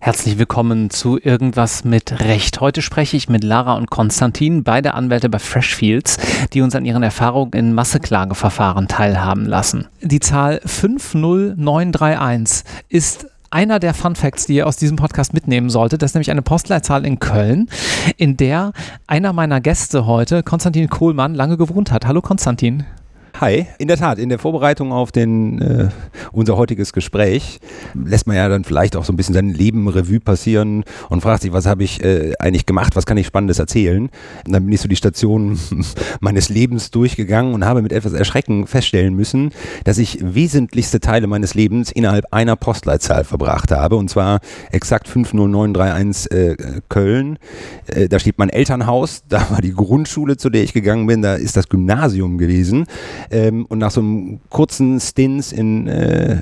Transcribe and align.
Herzlich 0.00 0.38
willkommen 0.38 0.88
zu 0.88 1.18
Irgendwas 1.18 1.84
mit 1.84 2.20
Recht. 2.20 2.62
Heute 2.62 2.80
spreche 2.80 3.18
ich 3.18 3.28
mit 3.28 3.44
Lara 3.44 3.74
und 3.74 3.90
Konstantin, 3.90 4.64
beide 4.64 4.94
Anwälte 4.94 5.28
bei 5.28 5.38
Freshfields, 5.38 6.16
die 6.54 6.62
uns 6.62 6.74
an 6.74 6.86
ihren 6.86 7.02
Erfahrungen 7.02 7.52
in 7.52 7.74
Masseklageverfahren 7.74 8.88
teilhaben 8.88 9.44
lassen. 9.44 9.88
Die 10.00 10.20
Zahl 10.20 10.62
50931 10.64 12.64
ist 12.88 13.26
einer 13.50 13.78
der 13.78 13.92
Fun 13.92 14.16
Facts, 14.16 14.46
die 14.46 14.54
ihr 14.54 14.66
aus 14.66 14.78
diesem 14.78 14.96
Podcast 14.96 15.34
mitnehmen 15.34 15.68
solltet. 15.68 16.00
Das 16.00 16.12
ist 16.12 16.14
nämlich 16.14 16.30
eine 16.30 16.40
Postleitzahl 16.40 17.04
in 17.04 17.18
Köln, 17.18 17.68
in 18.16 18.38
der 18.38 18.72
einer 19.06 19.34
meiner 19.34 19.60
Gäste 19.60 20.06
heute, 20.06 20.42
Konstantin 20.42 20.88
Kohlmann, 20.88 21.34
lange 21.34 21.58
gewohnt 21.58 21.92
hat. 21.92 22.06
Hallo 22.06 22.22
Konstantin. 22.22 22.86
Hi, 23.40 23.66
in 23.78 23.88
der 23.88 23.96
Tat, 23.96 24.18
in 24.18 24.28
der 24.28 24.38
Vorbereitung 24.38 24.92
auf 24.92 25.12
den, 25.12 25.62
äh, 25.62 25.88
unser 26.30 26.58
heutiges 26.58 26.92
Gespräch 26.92 27.58
lässt 27.94 28.26
man 28.26 28.36
ja 28.36 28.46
dann 28.50 28.64
vielleicht 28.64 28.96
auch 28.96 29.04
so 29.06 29.14
ein 29.14 29.16
bisschen 29.16 29.34
sein 29.34 29.48
Leben 29.48 29.88
Revue 29.88 30.20
passieren 30.20 30.84
und 31.08 31.22
fragt 31.22 31.40
sich, 31.40 31.50
was 31.50 31.64
habe 31.64 31.82
ich 31.82 32.04
äh, 32.04 32.34
eigentlich 32.38 32.66
gemacht, 32.66 32.96
was 32.96 33.06
kann 33.06 33.16
ich 33.16 33.26
Spannendes 33.26 33.58
erzählen. 33.58 34.10
Und 34.46 34.52
dann 34.52 34.64
bin 34.64 34.74
ich 34.74 34.82
so 34.82 34.88
die 34.88 34.96
Station 34.96 35.58
meines 36.20 36.50
Lebens 36.50 36.90
durchgegangen 36.90 37.54
und 37.54 37.64
habe 37.64 37.80
mit 37.80 37.92
etwas 37.92 38.12
Erschrecken 38.12 38.66
feststellen 38.66 39.14
müssen, 39.14 39.52
dass 39.84 39.96
ich 39.96 40.18
wesentlichste 40.20 41.00
Teile 41.00 41.26
meines 41.26 41.54
Lebens 41.54 41.90
innerhalb 41.90 42.26
einer 42.32 42.56
Postleitzahl 42.56 43.24
verbracht 43.24 43.70
habe 43.70 43.96
und 43.96 44.10
zwar 44.10 44.40
exakt 44.70 45.08
50931 45.08 46.30
äh, 46.30 46.56
Köln. 46.90 47.38
Äh, 47.86 48.08
da 48.08 48.18
steht 48.18 48.38
mein 48.38 48.50
Elternhaus, 48.50 49.22
da 49.30 49.50
war 49.50 49.62
die 49.62 49.72
Grundschule, 49.72 50.36
zu 50.36 50.50
der 50.50 50.62
ich 50.62 50.74
gegangen 50.74 51.06
bin, 51.06 51.22
da 51.22 51.36
ist 51.36 51.56
das 51.56 51.70
Gymnasium 51.70 52.36
gewesen. 52.36 52.84
Ähm, 53.30 53.66
und 53.66 53.78
nach 53.78 53.90
so 53.90 54.00
einem 54.00 54.40
kurzen 54.50 54.98
Stints 55.00 55.52
in 55.52 55.86
äh, 55.86 56.40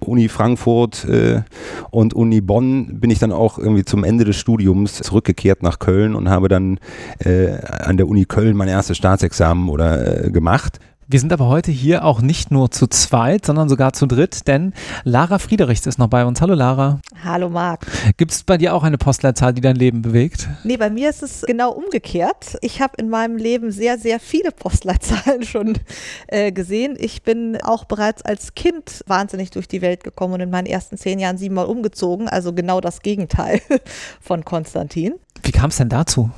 Uni 0.00 0.28
Frankfurt 0.28 1.04
äh, 1.04 1.42
und 1.90 2.14
Uni 2.14 2.40
Bonn 2.40 3.00
bin 3.00 3.10
ich 3.10 3.18
dann 3.18 3.32
auch 3.32 3.58
irgendwie 3.58 3.84
zum 3.84 4.04
Ende 4.04 4.24
des 4.24 4.36
Studiums 4.36 4.94
zurückgekehrt 5.02 5.62
nach 5.62 5.78
Köln 5.78 6.14
und 6.14 6.30
habe 6.30 6.48
dann 6.48 6.78
äh, 7.18 7.52
an 7.60 7.96
der 7.96 8.08
Uni 8.08 8.24
Köln 8.24 8.56
mein 8.56 8.68
erstes 8.68 8.96
Staatsexamen 8.96 9.68
oder 9.68 10.26
äh, 10.26 10.30
gemacht. 10.30 10.78
Wir 11.12 11.18
sind 11.18 11.32
aber 11.32 11.48
heute 11.48 11.72
hier 11.72 12.04
auch 12.04 12.20
nicht 12.20 12.52
nur 12.52 12.70
zu 12.70 12.86
zweit, 12.86 13.44
sondern 13.44 13.68
sogar 13.68 13.92
zu 13.92 14.06
dritt, 14.06 14.46
denn 14.46 14.72
Lara 15.02 15.40
Friedrichs 15.40 15.84
ist 15.86 15.98
noch 15.98 16.06
bei 16.06 16.24
uns. 16.24 16.40
Hallo 16.40 16.54
Lara. 16.54 17.00
Hallo 17.24 17.48
Marc. 17.48 17.84
Gibt 18.16 18.30
es 18.30 18.44
bei 18.44 18.56
dir 18.56 18.72
auch 18.72 18.84
eine 18.84 18.96
Postleitzahl, 18.96 19.52
die 19.52 19.60
dein 19.60 19.74
Leben 19.74 20.02
bewegt? 20.02 20.48
Nee, 20.62 20.76
bei 20.76 20.88
mir 20.88 21.10
ist 21.10 21.24
es 21.24 21.42
genau 21.42 21.72
umgekehrt. 21.72 22.56
Ich 22.60 22.80
habe 22.80 22.92
in 22.98 23.08
meinem 23.08 23.38
Leben 23.38 23.72
sehr, 23.72 23.98
sehr 23.98 24.20
viele 24.20 24.52
Postleitzahlen 24.52 25.42
schon 25.44 25.80
äh, 26.28 26.52
gesehen. 26.52 26.94
Ich 26.96 27.24
bin 27.24 27.60
auch 27.60 27.86
bereits 27.86 28.22
als 28.22 28.54
Kind 28.54 29.02
wahnsinnig 29.08 29.50
durch 29.50 29.66
die 29.66 29.82
Welt 29.82 30.04
gekommen 30.04 30.34
und 30.34 30.40
in 30.42 30.50
meinen 30.50 30.66
ersten 30.66 30.96
zehn 30.96 31.18
Jahren 31.18 31.38
siebenmal 31.38 31.66
umgezogen. 31.66 32.28
Also 32.28 32.52
genau 32.52 32.80
das 32.80 33.00
Gegenteil 33.02 33.60
von 34.20 34.44
Konstantin. 34.44 35.14
Wie 35.42 35.50
kam 35.50 35.70
es 35.70 35.76
denn 35.78 35.88
dazu? 35.88 36.30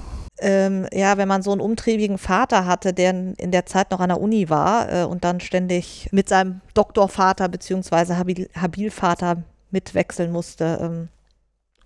Ähm, 0.43 0.87
ja, 0.93 1.17
wenn 1.17 1.29
man 1.29 1.43
so 1.43 1.53
einen 1.53 1.61
umtriebigen 1.61 2.19
Vater 2.19 2.67
hatte, 2.67 2.93
der 2.93 3.11
in 3.39 3.51
der 3.51 3.67
Zeit 3.67 3.91
noch 3.91 4.01
an 4.01 4.09
der 4.09 4.21
Uni 4.21 4.51
war 4.51 4.93
äh, 4.93 5.05
und 5.05 5.25
dann 5.25 5.41
ständig 5.41 6.09
mit 6.13 6.29
seinem 6.29 6.61
Doktorvater 6.75 7.49
bzw. 7.49 8.15
Habil 8.15 8.49
Habilvater 8.55 9.43
mitwechseln 9.71 10.33
musste, 10.33 10.79
ähm, 10.83 11.09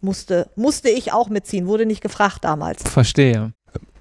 musste, 0.01 0.49
musste 0.57 0.89
ich 0.89 1.13
auch 1.13 1.29
mitziehen, 1.29 1.67
wurde 1.67 1.87
nicht 1.87 2.01
gefragt 2.01 2.45
damals. 2.45 2.83
Verstehe. 2.83 3.53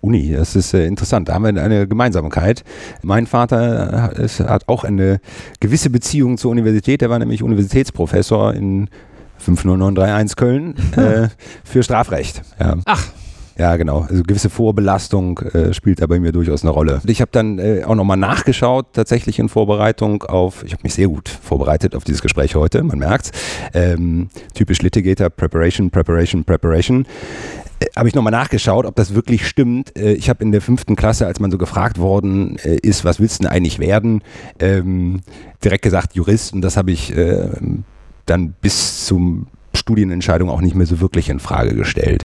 Uni, 0.02 0.32
das 0.32 0.56
ist 0.56 0.74
äh, 0.74 0.86
interessant. 0.86 1.30
Da 1.30 1.34
haben 1.34 1.44
wir 1.44 1.62
eine 1.62 1.88
Gemeinsamkeit. 1.88 2.64
Mein 3.02 3.28
Vater 3.28 4.14
äh, 4.16 4.24
ist, 4.24 4.40
hat 4.40 4.68
auch 4.68 4.84
eine 4.84 5.20
gewisse 5.60 5.90
Beziehung 5.90 6.38
zur 6.38 6.52
Universität. 6.52 7.02
Er 7.02 7.10
war 7.10 7.20
nämlich 7.20 7.42
Universitätsprofessor 7.42 8.54
in 8.54 8.90
50931 9.40 10.36
Köln 10.36 10.76
äh, 10.96 11.30
für 11.64 11.84
Strafrecht. 11.84 12.44
Ja. 12.60 12.78
Ach, 12.86 13.12
ja, 13.58 13.78
genau. 13.78 14.02
Also 14.02 14.24
gewisse 14.24 14.50
Vorbelastung 14.50 15.40
äh, 15.40 15.74
spielt 15.74 16.02
da 16.02 16.08
bei 16.08 16.20
mir 16.20 16.34
durchaus 16.34 16.64
eine 16.64 16.72
Rolle. 16.72 17.02
Ich 17.06 17.22
habe 17.22 17.32
dann 17.32 17.58
äh, 17.58 17.84
auch 17.86 17.96
nochmal 17.96 18.18
nachgeschaut, 18.18 18.88
tatsächlich 18.94 19.40
in 19.40 19.48
Vorbereitung 19.48 20.24
auf, 20.24 20.64
ich 20.64 20.74
habe 20.74 20.84
mich 20.84 20.94
sehr 20.94 21.08
gut 21.08 21.30
vorbereitet 21.30 21.96
auf 21.96 22.04
dieses 22.04 22.22
Gespräch 22.22 22.56
heute, 22.56 22.84
man 22.84 23.00
merkt's. 23.00 23.32
Ähm, 23.74 24.28
typisch 24.54 24.82
Litigator, 24.82 25.30
Preparation, 25.30 25.90
Preparation, 25.90 26.44
Preparation. 26.44 27.06
Äh, 27.80 27.86
habe 27.96 28.10
ich 28.10 28.16
nochmal 28.16 28.32
nachgeschaut, 28.32 28.86
ob 28.86 28.96
das 28.96 29.16
wirklich 29.16 29.48
stimmt. 29.48 29.98
Äh, 29.98 30.14
ich 30.14 30.30
habe 30.30 30.44
in 30.44 30.52
der 30.52 30.62
fünften 30.62 30.98
Klasse, 30.98 31.26
als 31.26 31.40
man 31.40 31.50
so 31.50 31.58
gefragt 31.58 31.98
worden 31.98 32.58
äh, 32.58 32.76
ist, 32.76 33.06
was 33.06 33.22
willst 33.22 33.40
du 33.40 33.44
denn 33.44 33.52
eigentlich 33.54 33.80
werden, 33.80 34.22
ähm, 34.60 35.22
direkt 35.64 35.84
gesagt 35.84 36.16
Jurist 36.16 36.54
und 36.54 36.62
das 36.62 36.78
habe 36.78 36.92
ich 36.92 37.14
dann 38.26 38.54
bis 38.62 39.06
zum 39.06 39.48
Studienentscheidung 39.74 40.50
auch 40.50 40.62
nicht 40.62 40.76
mehr 40.76 40.86
so 40.86 41.00
wirklich 41.00 41.30
in 41.30 41.40
Frage 41.40 41.76
gestellt. 41.76 42.25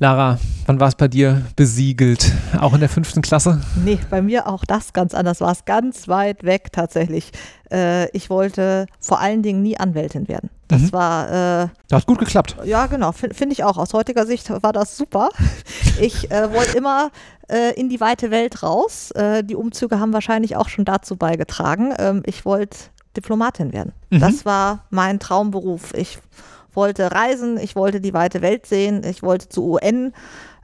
Lara, 0.00 0.38
wann 0.66 0.78
war 0.78 0.86
es 0.86 0.94
bei 0.94 1.08
dir 1.08 1.44
besiegelt? 1.56 2.30
Auch 2.60 2.72
in 2.72 2.78
der 2.78 2.88
fünften 2.88 3.20
Klasse? 3.20 3.60
Nee, 3.84 3.98
bei 4.08 4.22
mir 4.22 4.46
auch 4.46 4.64
das 4.64 4.92
ganz 4.92 5.12
anders. 5.12 5.40
War 5.40 5.50
es 5.50 5.64
ganz 5.64 6.06
weit 6.06 6.44
weg 6.44 6.70
tatsächlich. 6.70 7.32
Äh, 7.72 8.08
ich 8.16 8.30
wollte 8.30 8.86
vor 9.00 9.18
allen 9.18 9.42
Dingen 9.42 9.60
nie 9.60 9.76
Anwältin 9.76 10.28
werden. 10.28 10.50
Das 10.68 10.82
mhm. 10.82 10.92
war. 10.92 11.28
Äh, 11.64 11.68
das 11.88 12.02
hat 12.02 12.06
gut 12.06 12.20
geklappt. 12.20 12.58
Ja, 12.62 12.86
genau. 12.86 13.10
Finde 13.10 13.34
find 13.34 13.50
ich 13.50 13.64
auch. 13.64 13.76
Aus 13.76 13.92
heutiger 13.92 14.24
Sicht 14.24 14.50
war 14.62 14.72
das 14.72 14.96
super. 14.96 15.30
Ich 16.00 16.30
äh, 16.30 16.52
wollte 16.52 16.78
immer 16.78 17.10
äh, 17.48 17.74
in 17.74 17.88
die 17.88 17.98
weite 18.00 18.30
Welt 18.30 18.62
raus. 18.62 19.10
Äh, 19.10 19.42
die 19.42 19.56
Umzüge 19.56 19.98
haben 19.98 20.12
wahrscheinlich 20.12 20.54
auch 20.54 20.68
schon 20.68 20.84
dazu 20.84 21.16
beigetragen. 21.16 21.92
Ähm, 21.98 22.22
ich 22.24 22.44
wollte 22.44 22.78
Diplomatin 23.16 23.72
werden. 23.72 23.92
Mhm. 24.10 24.20
Das 24.20 24.44
war 24.44 24.84
mein 24.90 25.18
Traumberuf. 25.18 25.92
Ich 25.94 26.20
wollte 26.78 27.10
reisen, 27.10 27.58
ich 27.58 27.74
wollte 27.74 28.00
die 28.00 28.14
weite 28.14 28.40
Welt 28.40 28.64
sehen, 28.64 29.02
ich 29.04 29.24
wollte 29.24 29.48
zu 29.48 29.64
UN. 29.64 30.12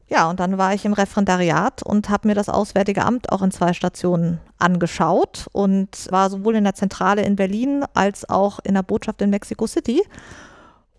Ja, 0.07 0.31
und 0.31 0.39
dann 0.39 0.59
war 0.59 0.73
ich 0.73 0.85
im 0.85 0.93
Referendariat 0.93 1.83
und 1.83 2.09
habe 2.09 2.29
mir 2.29 2.35
das 2.35 2.49
Auswärtige 2.49 3.05
Amt 3.05 3.33
auch 3.33 3.43
in 3.43 3.51
zwei 3.51 3.73
Stationen 3.73 4.39
angeschaut 4.59 5.49
und 5.51 6.07
war 6.11 6.31
sowohl 6.31 6.55
in 6.55 6.63
der 6.65 6.75
Zentrale 6.75 7.23
in 7.23 7.35
Berlin 7.35 7.85
als 7.95 8.29
auch 8.29 8.61
in 8.63 8.75
der 8.75 8.85
Botschaft 8.85 9.23
in 9.23 9.31
Mexico 9.31 9.67
City 9.67 10.03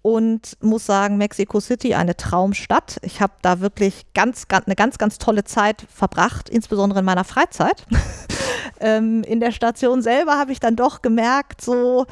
und 0.02 0.58
muss 0.62 0.86
sagen, 0.86 1.18
Mexico 1.18 1.60
City 1.60 1.96
eine 1.96 2.18
Traumstadt. 2.18 2.98
Ich 3.02 3.22
habe 3.22 3.34
da 3.42 3.60
wirklich 3.62 4.06
ganz, 4.14 4.48
ganz, 4.48 4.68
eine 4.68 4.76
ganz, 4.76 4.98
ganz 4.98 5.18
tolle 5.18 5.46
Zeit 5.46 5.88
verbracht, 5.90 6.50
insbesondere 6.50 7.00
in 7.00 7.06
meiner 7.06 7.24
Freizeit. 7.24 7.86
ähm, 8.82 9.24
in 9.24 9.40
der 9.40 9.52
Station 9.52 10.02
selber 10.02 10.38
habe 10.38 10.52
ich 10.52 10.60
dann 10.60 10.76
doch 10.76 11.02
gemerkt, 11.02 11.62
so 11.62 12.06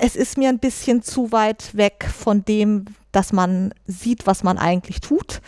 es 0.00 0.16
ist 0.16 0.38
mir 0.38 0.48
ein 0.48 0.58
bisschen 0.58 1.02
zu 1.02 1.32
weit 1.32 1.76
weg 1.76 2.08
von 2.12 2.44
dem, 2.44 2.86
dass 3.12 3.32
man 3.32 3.72
sieht, 3.86 4.26
was 4.26 4.42
man 4.42 4.58
eigentlich 4.58 5.00
tut. 5.00 5.40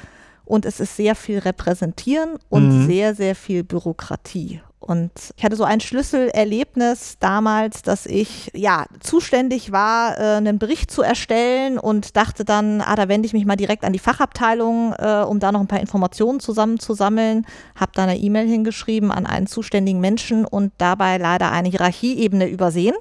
Und 0.45 0.67
es 0.67 0.79
ist 0.79 0.97
sehr 0.97 1.15
viel 1.15 1.39
Repräsentieren 1.39 2.39
und 2.51 2.83
mhm. 2.83 2.87
sehr, 2.87 3.15
sehr 3.15 3.35
viel 3.35 3.65
Bürokratie. 3.65 4.61
Und 4.79 5.11
ich 5.39 5.43
hatte 5.43 5.57
so 5.57 5.65
ein 5.65 5.81
Schlüsselerlebnis 5.81 7.17
damals, 7.19 7.81
dass 7.81 8.05
ich 8.05 8.51
ja 8.53 8.85
zuständig 9.01 9.73
war, 9.73 10.19
äh, 10.19 10.37
einen 10.37 10.59
Bericht 10.59 10.91
zu 10.91 11.01
erstellen 11.01 11.79
und 11.79 12.19
dachte 12.19 12.45
dann, 12.45 12.83
ah, 12.83 12.95
da 12.95 13.09
wende 13.09 13.25
ich 13.25 13.33
mich 13.33 13.47
mal 13.47 13.57
direkt 13.57 13.85
an 13.85 13.95
die 13.95 13.99
Fachabteilung, 13.99 14.93
äh, 14.99 15.25
um 15.27 15.41
da 15.41 15.53
noch 15.53 15.61
ein 15.61 15.69
paar 15.69 15.81
Informationen 15.81 16.39
zusammenzusammeln. 16.39 17.47
Habe 17.75 17.93
da 17.95 18.03
eine 18.03 18.19
E-Mail 18.19 18.47
hingeschrieben 18.47 19.11
an 19.11 19.25
einen 19.25 19.47
zuständigen 19.47 20.03
Menschen 20.03 20.45
und 20.45 20.71
dabei 20.77 21.17
leider 21.17 21.51
eine 21.51 21.71
Hierarchieebene 21.71 22.47
übersehen 22.47 22.95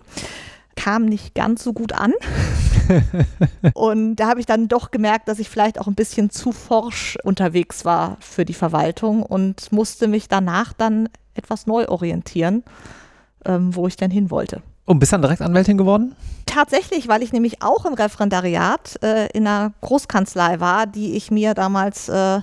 kam 0.75 1.05
nicht 1.05 1.35
ganz 1.35 1.63
so 1.63 1.73
gut 1.73 1.93
an. 1.93 2.13
und 3.73 4.17
da 4.17 4.27
habe 4.27 4.39
ich 4.39 4.45
dann 4.45 4.67
doch 4.67 4.91
gemerkt, 4.91 5.27
dass 5.27 5.39
ich 5.39 5.49
vielleicht 5.49 5.79
auch 5.79 5.87
ein 5.87 5.95
bisschen 5.95 6.29
zu 6.29 6.51
forsch 6.51 7.17
unterwegs 7.23 7.85
war 7.85 8.17
für 8.19 8.45
die 8.45 8.53
Verwaltung 8.53 9.23
und 9.23 9.71
musste 9.71 10.07
mich 10.07 10.27
danach 10.27 10.73
dann 10.73 11.09
etwas 11.35 11.65
neu 11.65 11.87
orientieren, 11.87 12.63
ähm, 13.45 13.75
wo 13.75 13.87
ich 13.87 13.95
denn 13.95 14.11
hin 14.11 14.29
wollte. 14.29 14.61
Und 14.85 14.99
bist 14.99 15.13
dann 15.13 15.21
direkt 15.21 15.41
Anwältin 15.41 15.77
geworden? 15.77 16.15
Tatsächlich, 16.45 17.07
weil 17.07 17.23
ich 17.23 17.31
nämlich 17.31 17.63
auch 17.63 17.85
im 17.85 17.93
Referendariat 17.93 19.01
äh, 19.01 19.27
in 19.27 19.47
einer 19.47 19.71
Großkanzlei 19.81 20.59
war, 20.59 20.85
die 20.87 21.15
ich 21.15 21.31
mir 21.31 21.53
damals 21.53 22.09
äh, 22.09 22.41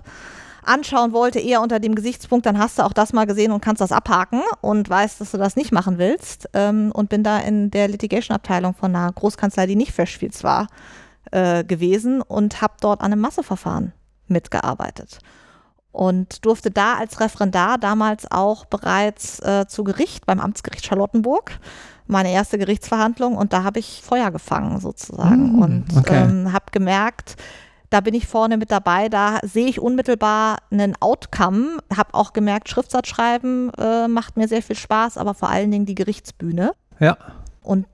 anschauen 0.65 1.13
wollte, 1.13 1.39
eher 1.41 1.61
unter 1.61 1.81
dem 1.81 1.95
Gesichtspunkt, 1.95 2.47
dann 2.47 2.59
hast 2.59 2.79
du 2.79 2.83
auch 2.83 2.93
das 2.93 3.13
mal 3.13 3.27
gesehen 3.27 3.53
und 3.53 3.61
kannst 3.61 3.81
das 3.81 3.93
abhaken 3.93 4.43
und 4.61 4.89
weißt, 4.89 5.21
dass 5.21 5.33
du 5.33 5.39
das 5.39 5.57
nicht 5.57 5.73
machen 5.73 5.99
willst. 5.99 6.49
Ähm, 6.55 6.93
und 6.93 7.09
bin 7.09 7.23
da 7.23 7.39
in 7.39 7.71
der 7.71 7.89
Litigation-Abteilung 7.89 8.75
von 8.75 8.95
einer 8.95 9.13
Großkanzlei, 9.13 9.67
die 9.67 9.77
nicht 9.77 9.93
Freshfields 9.93 10.45
war, 10.45 10.69
äh, 11.31 11.65
gewesen 11.65 12.23
und 12.23 12.61
habe 12.63 12.75
dort 12.81 13.01
an 13.01 13.13
einem 13.13 13.21
Masseverfahren 13.21 13.93
mitgearbeitet. 14.27 15.19
Und 15.93 16.45
durfte 16.45 16.71
da 16.71 16.95
als 16.95 17.19
Referendar 17.21 17.77
damals 17.77 18.31
auch 18.31 18.65
bereits 18.65 19.41
äh, 19.41 19.67
zu 19.67 19.83
Gericht 19.83 20.25
beim 20.25 20.39
Amtsgericht 20.39 20.87
Charlottenburg 20.87 21.59
meine 22.11 22.33
erste 22.33 22.59
Gerichtsverhandlung 22.59 23.37
und 23.37 23.53
da 23.53 23.63
habe 23.63 23.79
ich 23.79 24.03
Feuer 24.05 24.31
gefangen 24.31 24.81
sozusagen 24.81 25.57
mm, 25.57 25.63
und 25.63 25.97
okay. 25.97 26.25
ähm, 26.25 26.53
habe 26.53 26.67
gemerkt, 26.73 27.37
da 27.91 28.01
bin 28.01 28.15
ich 28.15 28.27
vorne 28.27 28.57
mit 28.57 28.71
dabei. 28.71 29.09
Da 29.09 29.41
sehe 29.43 29.67
ich 29.67 29.81
unmittelbar 29.81 30.59
einen 30.71 30.95
Outcome. 31.01 31.79
Habe 31.95 32.15
auch 32.15 32.33
gemerkt, 32.33 32.69
Schriftsatz 32.69 33.09
schreiben 33.09 33.71
äh, 33.79 34.09
macht 34.09 34.37
mir 34.37 34.49
sehr 34.49 34.63
viel 34.63 34.77
Spaß, 34.77 35.19
aber 35.19 35.35
vor 35.35 35.51
allen 35.51 35.71
Dingen 35.71 35.87
die 35.87 35.97
Gerichtsbühne. 35.97 36.73
Ja. 37.01 37.19
Und 37.63 37.87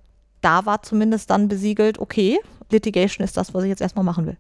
da 0.43 0.67
war 0.67 0.83
zumindest 0.83 1.31
dann 1.31 1.49
besiegelt, 1.49 1.99
okay, 1.99 2.39
Litigation 2.71 3.25
ist 3.25 3.37
das, 3.37 3.55
was 3.55 3.65
ich 3.65 3.71
jetzt 3.71 3.81
erstmal 3.81 4.05
machen 4.05 4.27
will. 4.27 4.37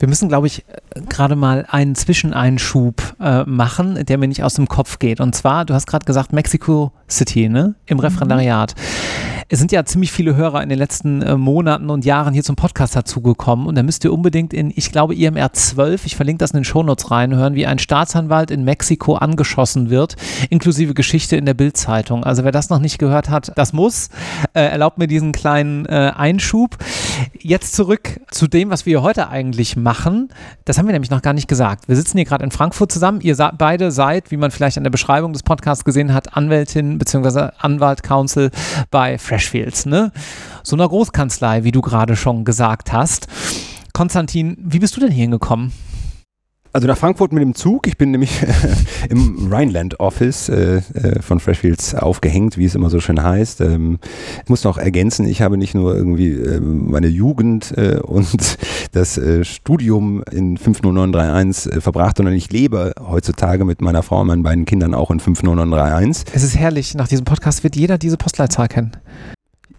Wir 0.00 0.08
müssen, 0.08 0.28
glaube 0.28 0.48
ich, 0.48 0.64
gerade 1.08 1.36
mal 1.36 1.66
einen 1.68 1.94
Zwischeneinschub 1.94 3.14
äh, 3.20 3.44
machen, 3.44 4.04
der 4.04 4.18
mir 4.18 4.26
nicht 4.26 4.42
aus 4.42 4.54
dem 4.54 4.66
Kopf 4.66 4.98
geht. 4.98 5.20
Und 5.20 5.36
zwar, 5.36 5.64
du 5.64 5.72
hast 5.72 5.86
gerade 5.86 6.04
gesagt, 6.04 6.32
Mexico 6.32 6.90
City, 7.08 7.48
ne? 7.48 7.76
Im 7.86 8.00
Referendariat. 8.00 8.74
Mhm 8.76 9.33
es 9.48 9.58
sind 9.58 9.72
ja 9.72 9.84
ziemlich 9.84 10.12
viele 10.12 10.36
Hörer 10.36 10.62
in 10.62 10.68
den 10.68 10.78
letzten 10.78 11.22
äh, 11.22 11.36
Monaten 11.36 11.90
und 11.90 12.04
Jahren 12.04 12.32
hier 12.32 12.42
zum 12.42 12.56
Podcast 12.56 12.96
dazugekommen 12.96 13.66
und 13.66 13.74
da 13.74 13.82
müsst 13.82 14.04
ihr 14.04 14.12
unbedingt 14.12 14.52
in, 14.52 14.72
ich 14.74 14.90
glaube, 14.90 15.14
IMR 15.14 15.52
12, 15.52 16.06
ich 16.06 16.16
verlinke 16.16 16.38
das 16.38 16.52
in 16.52 16.58
den 16.58 16.64
Shownotes 16.64 17.10
reinhören, 17.10 17.54
wie 17.54 17.66
ein 17.66 17.78
Staatsanwalt 17.78 18.50
in 18.50 18.64
Mexiko 18.64 19.14
angeschossen 19.14 19.90
wird, 19.90 20.16
inklusive 20.50 20.94
Geschichte 20.94 21.36
in 21.36 21.46
der 21.46 21.54
Bildzeitung. 21.54 22.24
Also 22.24 22.44
wer 22.44 22.52
das 22.52 22.70
noch 22.70 22.78
nicht 22.78 22.98
gehört 22.98 23.30
hat, 23.30 23.52
das 23.56 23.72
muss. 23.72 24.08
Äh, 24.54 24.62
erlaubt 24.62 24.98
mir 24.98 25.06
diesen 25.06 25.32
kleinen 25.32 25.86
äh, 25.86 26.12
Einschub. 26.14 26.76
Jetzt 27.38 27.74
zurück 27.74 28.20
zu 28.30 28.48
dem, 28.48 28.70
was 28.70 28.86
wir 28.86 29.02
heute 29.02 29.28
eigentlich 29.28 29.76
machen. 29.76 30.30
Das 30.64 30.78
haben 30.78 30.86
wir 30.86 30.92
nämlich 30.92 31.10
noch 31.10 31.22
gar 31.22 31.32
nicht 31.32 31.48
gesagt. 31.48 31.88
Wir 31.88 31.96
sitzen 31.96 32.18
hier 32.18 32.24
gerade 32.24 32.44
in 32.44 32.50
Frankfurt 32.50 32.90
zusammen. 32.90 33.20
Ihr 33.20 33.36
beide 33.58 33.90
seid, 33.90 34.30
wie 34.30 34.36
man 34.36 34.50
vielleicht 34.50 34.78
an 34.78 34.84
der 34.84 34.90
Beschreibung 34.90 35.32
des 35.32 35.42
Podcasts 35.42 35.84
gesehen 35.84 36.14
hat, 36.14 36.36
Anwältin 36.36 36.98
bzw. 36.98 37.50
Anwalt 37.58 38.02
Counsel 38.02 38.50
bei 38.90 39.18
Fresh 39.18 39.33
Freshfields, 39.34 39.86
ne? 39.86 40.12
So 40.62 40.76
einer 40.76 40.88
Großkanzlei, 40.88 41.64
wie 41.64 41.72
du 41.72 41.80
gerade 41.80 42.14
schon 42.14 42.44
gesagt 42.44 42.92
hast. 42.92 43.26
Konstantin, 43.92 44.56
wie 44.60 44.78
bist 44.78 44.96
du 44.96 45.00
denn 45.00 45.10
hier 45.10 45.22
hingekommen? 45.22 45.72
Also 46.74 46.88
nach 46.88 46.98
Frankfurt 46.98 47.32
mit 47.32 47.40
dem 47.40 47.54
Zug. 47.54 47.86
Ich 47.86 47.96
bin 47.96 48.10
nämlich 48.10 48.44
im 49.08 49.48
Rhineland 49.48 50.00
Office 50.00 50.48
äh, 50.48 50.78
äh, 50.78 51.22
von 51.22 51.38
Freshfields 51.38 51.94
aufgehängt, 51.94 52.58
wie 52.58 52.64
es 52.64 52.74
immer 52.74 52.90
so 52.90 52.98
schön 52.98 53.22
heißt. 53.22 53.60
Ähm, 53.60 54.00
ich 54.42 54.48
muss 54.48 54.64
noch 54.64 54.76
ergänzen, 54.76 55.24
ich 55.28 55.40
habe 55.40 55.56
nicht 55.56 55.76
nur 55.76 55.94
irgendwie 55.94 56.32
äh, 56.32 56.58
meine 56.58 57.06
Jugend 57.06 57.72
äh, 57.78 58.00
und 58.00 58.58
das 58.92 59.16
äh, 59.18 59.44
Studium 59.44 60.24
in 60.32 60.56
50931 60.56 61.74
äh, 61.74 61.80
verbracht, 61.80 62.16
sondern 62.16 62.34
ich 62.34 62.50
lebe 62.50 62.92
heutzutage 62.98 63.64
mit 63.64 63.80
meiner 63.80 64.02
Frau 64.02 64.22
und 64.22 64.26
meinen 64.26 64.42
beiden 64.42 64.64
Kindern 64.64 64.94
auch 64.94 65.12
in 65.12 65.20
50931. 65.20 66.24
Es 66.34 66.42
ist 66.42 66.56
herrlich. 66.56 66.96
Nach 66.96 67.06
diesem 67.06 67.24
Podcast 67.24 67.62
wird 67.62 67.76
jeder 67.76 67.98
diese 67.98 68.16
Postleitzahl 68.16 68.66
kennen. 68.66 68.96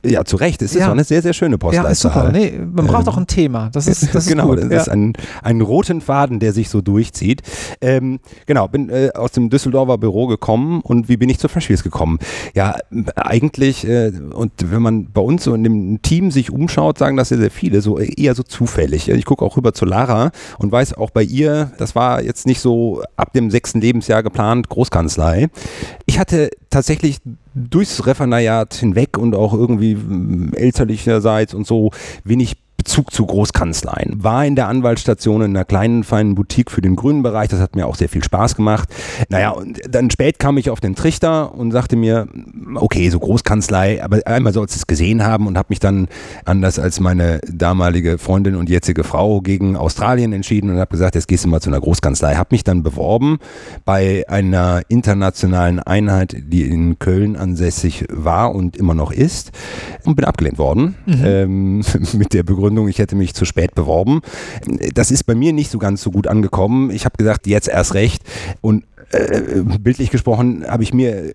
Ja, 0.06 0.24
zu 0.24 0.36
Recht. 0.38 0.62
Es 0.62 0.74
ist 0.74 0.82
ja. 0.82 0.88
auch 0.88 0.92
eine 0.92 1.04
sehr, 1.04 1.22
sehr 1.22 1.34
schöne 1.34 1.58
Postleitzahl. 1.58 1.86
Ja, 1.86 1.92
ist 1.92 2.02
super. 2.02 2.32
Nee, 2.32 2.60
man 2.60 2.88
braucht 2.88 3.08
ähm, 3.08 3.14
auch 3.14 3.18
ein 3.18 3.28
Thema. 3.28 3.70
Das 3.72 3.88
ist, 3.88 4.14
das 4.14 4.26
genau, 4.28 4.54
ist 4.54 4.64
das 4.64 4.72
ja. 4.72 4.82
ist 4.82 4.90
ein, 4.90 5.14
ein 5.44 5.62
roten 5.62 6.02
Faden, 6.02 6.40
der 6.40 6.54
sich 6.54 6.70
so 6.70 6.82
durchzieht. 6.82 7.42
Ähm, 7.82 8.20
genau, 8.46 8.68
bin 8.68 8.90
äh, 8.90 9.12
aus 9.14 9.32
dem 9.32 9.50
Düsseldorfer 9.50 9.98
Büro 9.98 10.28
gekommen 10.28 10.82
und 10.82 11.10
wie 11.10 11.18
bin 11.18 11.30
ich 11.30 11.40
zu 11.40 11.48
Freshfields 11.48 11.84
gekommen? 11.84 12.20
Ja, 12.54 12.76
eigentlich, 13.16 13.88
äh, 13.88 14.12
und 14.34 14.52
wenn 14.60 14.82
man 14.82 15.12
bei 15.12 15.22
uns 15.22 15.44
so 15.44 15.54
in 15.54 15.64
dem 15.64 16.02
Team 16.02 16.32
sich 16.32 16.52
umschaut, 16.52 16.98
sagen 16.98 17.18
das 17.18 17.30
sehr, 17.30 17.38
sehr 17.38 17.52
viele, 17.52 17.82
so 17.82 18.00
eher 18.00 18.36
so 18.36 18.44
zufällig. 18.44 19.10
Ich 19.10 19.26
gucke 19.26 19.44
auch 19.44 19.58
rüber 19.58 19.74
zu 19.74 19.86
Lara 19.86 20.32
und 20.58 20.72
weiß 20.72 20.96
auch 20.96 21.10
bei 21.10 21.24
ihr, 21.24 21.72
das 21.78 21.96
war 21.96 22.22
jetzt 22.22 22.46
nicht 22.46 22.60
so 22.60 23.02
ab 23.16 23.34
dem 23.34 23.50
sechsten 23.52 23.82
Lebensjahr 23.82 24.24
geplant, 24.24 24.70
Großkanzlei. 24.70 25.48
Ich 26.06 26.20
hatte 26.20 26.50
tatsächlich 26.76 27.20
durchs 27.54 28.06
Referendariat 28.06 28.74
hinweg 28.74 29.18
und 29.18 29.34
auch 29.34 29.54
irgendwie 29.54 29.98
elterlicherseits 30.56 31.54
und 31.54 31.66
so 31.66 31.92
wenig 32.26 32.58
Bezug 32.78 33.12
zu 33.12 33.26
Großkanzleien. 33.26 34.24
War 34.24 34.46
in 34.46 34.56
der 34.56 34.68
Anwaltsstation 34.68 35.42
in 35.42 35.56
einer 35.56 35.66
kleinen, 35.66 36.04
feinen 36.04 36.36
Boutique 36.36 36.70
für 36.70 36.82
den 36.82 36.96
grünen 36.96 37.24
Bereich. 37.24 37.50
Das 37.50 37.60
hat 37.60 37.76
mir 37.76 37.88
auch 37.88 37.96
sehr 37.96 38.10
viel 38.10 38.24
Spaß 38.24 38.56
gemacht. 38.56 38.90
Naja, 39.30 39.52
und 39.52 39.80
dann 39.90 40.12
spät 40.12 40.40
kam 40.40 40.58
ich 40.58 40.70
auf 40.70 40.80
den 40.80 40.96
Trichter 40.96 41.56
und 41.56 41.72
sagte 41.72 41.96
mir, 41.96 42.28
okay, 42.76 43.10
so 43.10 43.20
Großkanzlei, 43.20 44.04
aber 44.04 44.20
einmal 44.26 44.54
sollst 44.54 44.76
du 44.76 44.80
es 44.80 44.88
gesehen 44.88 45.24
haben 45.24 45.48
und 45.48 45.58
habe 45.58 45.68
mich 45.70 45.80
dann 45.80 46.08
anders 46.44 46.78
als 46.78 47.00
meine 47.00 47.40
damalige 47.52 48.18
Freundin 48.18 48.56
und 48.56 48.70
jetzige 48.70 49.04
Frau 49.04 49.42
gegen 49.42 49.78
Australien 49.78 50.34
entschieden 50.34 50.70
und 50.70 50.78
habe 50.78 50.92
gesagt, 50.92 51.16
jetzt 51.16 51.28
gehst 51.28 51.46
du 51.46 51.50
mal 51.50 51.62
zu 51.62 51.70
einer 51.70 51.80
Großkanzlei. 51.80 52.36
Habe 52.36 52.50
mich 52.52 52.64
dann 52.64 52.84
beworben 52.84 53.40
bei 53.86 54.26
einer 54.28 54.82
internationalen 54.90 55.80
Einheit, 55.80 56.36
die 56.38 56.64
in 56.64 57.00
Köln 57.00 57.36
ansässig 57.36 58.06
war 58.10 58.54
und 58.54 58.78
immer 58.78 58.94
noch 58.94 59.12
ist 59.12 59.52
und 60.04 60.16
bin 60.16 60.26
abgelehnt 60.26 60.58
worden 60.58 60.96
mhm. 61.06 61.22
ähm, 61.24 61.84
mit 62.14 62.34
der 62.34 62.44
Begründung, 62.44 62.65
Begründung, 62.66 62.88
ich 62.88 62.98
hätte 62.98 63.16
mich 63.16 63.36
zu 63.36 63.46
spät 63.46 63.76
beworben. 63.76 64.22
Das 64.96 65.12
ist 65.12 65.26
bei 65.26 65.36
mir 65.36 65.54
nicht 65.54 65.70
so 65.70 65.78
ganz 65.78 66.02
so 66.02 66.10
gut 66.10 66.26
angekommen. 66.26 66.90
Ich 66.90 67.06
habe 67.06 67.16
gesagt, 67.16 67.46
jetzt 67.46 67.68
erst 67.68 67.94
recht. 67.94 68.24
Und 68.62 68.86
äh, 69.12 69.62
bildlich 69.80 70.10
gesprochen 70.10 70.66
habe 70.68 70.84
ich 70.84 70.94
mir 70.94 71.32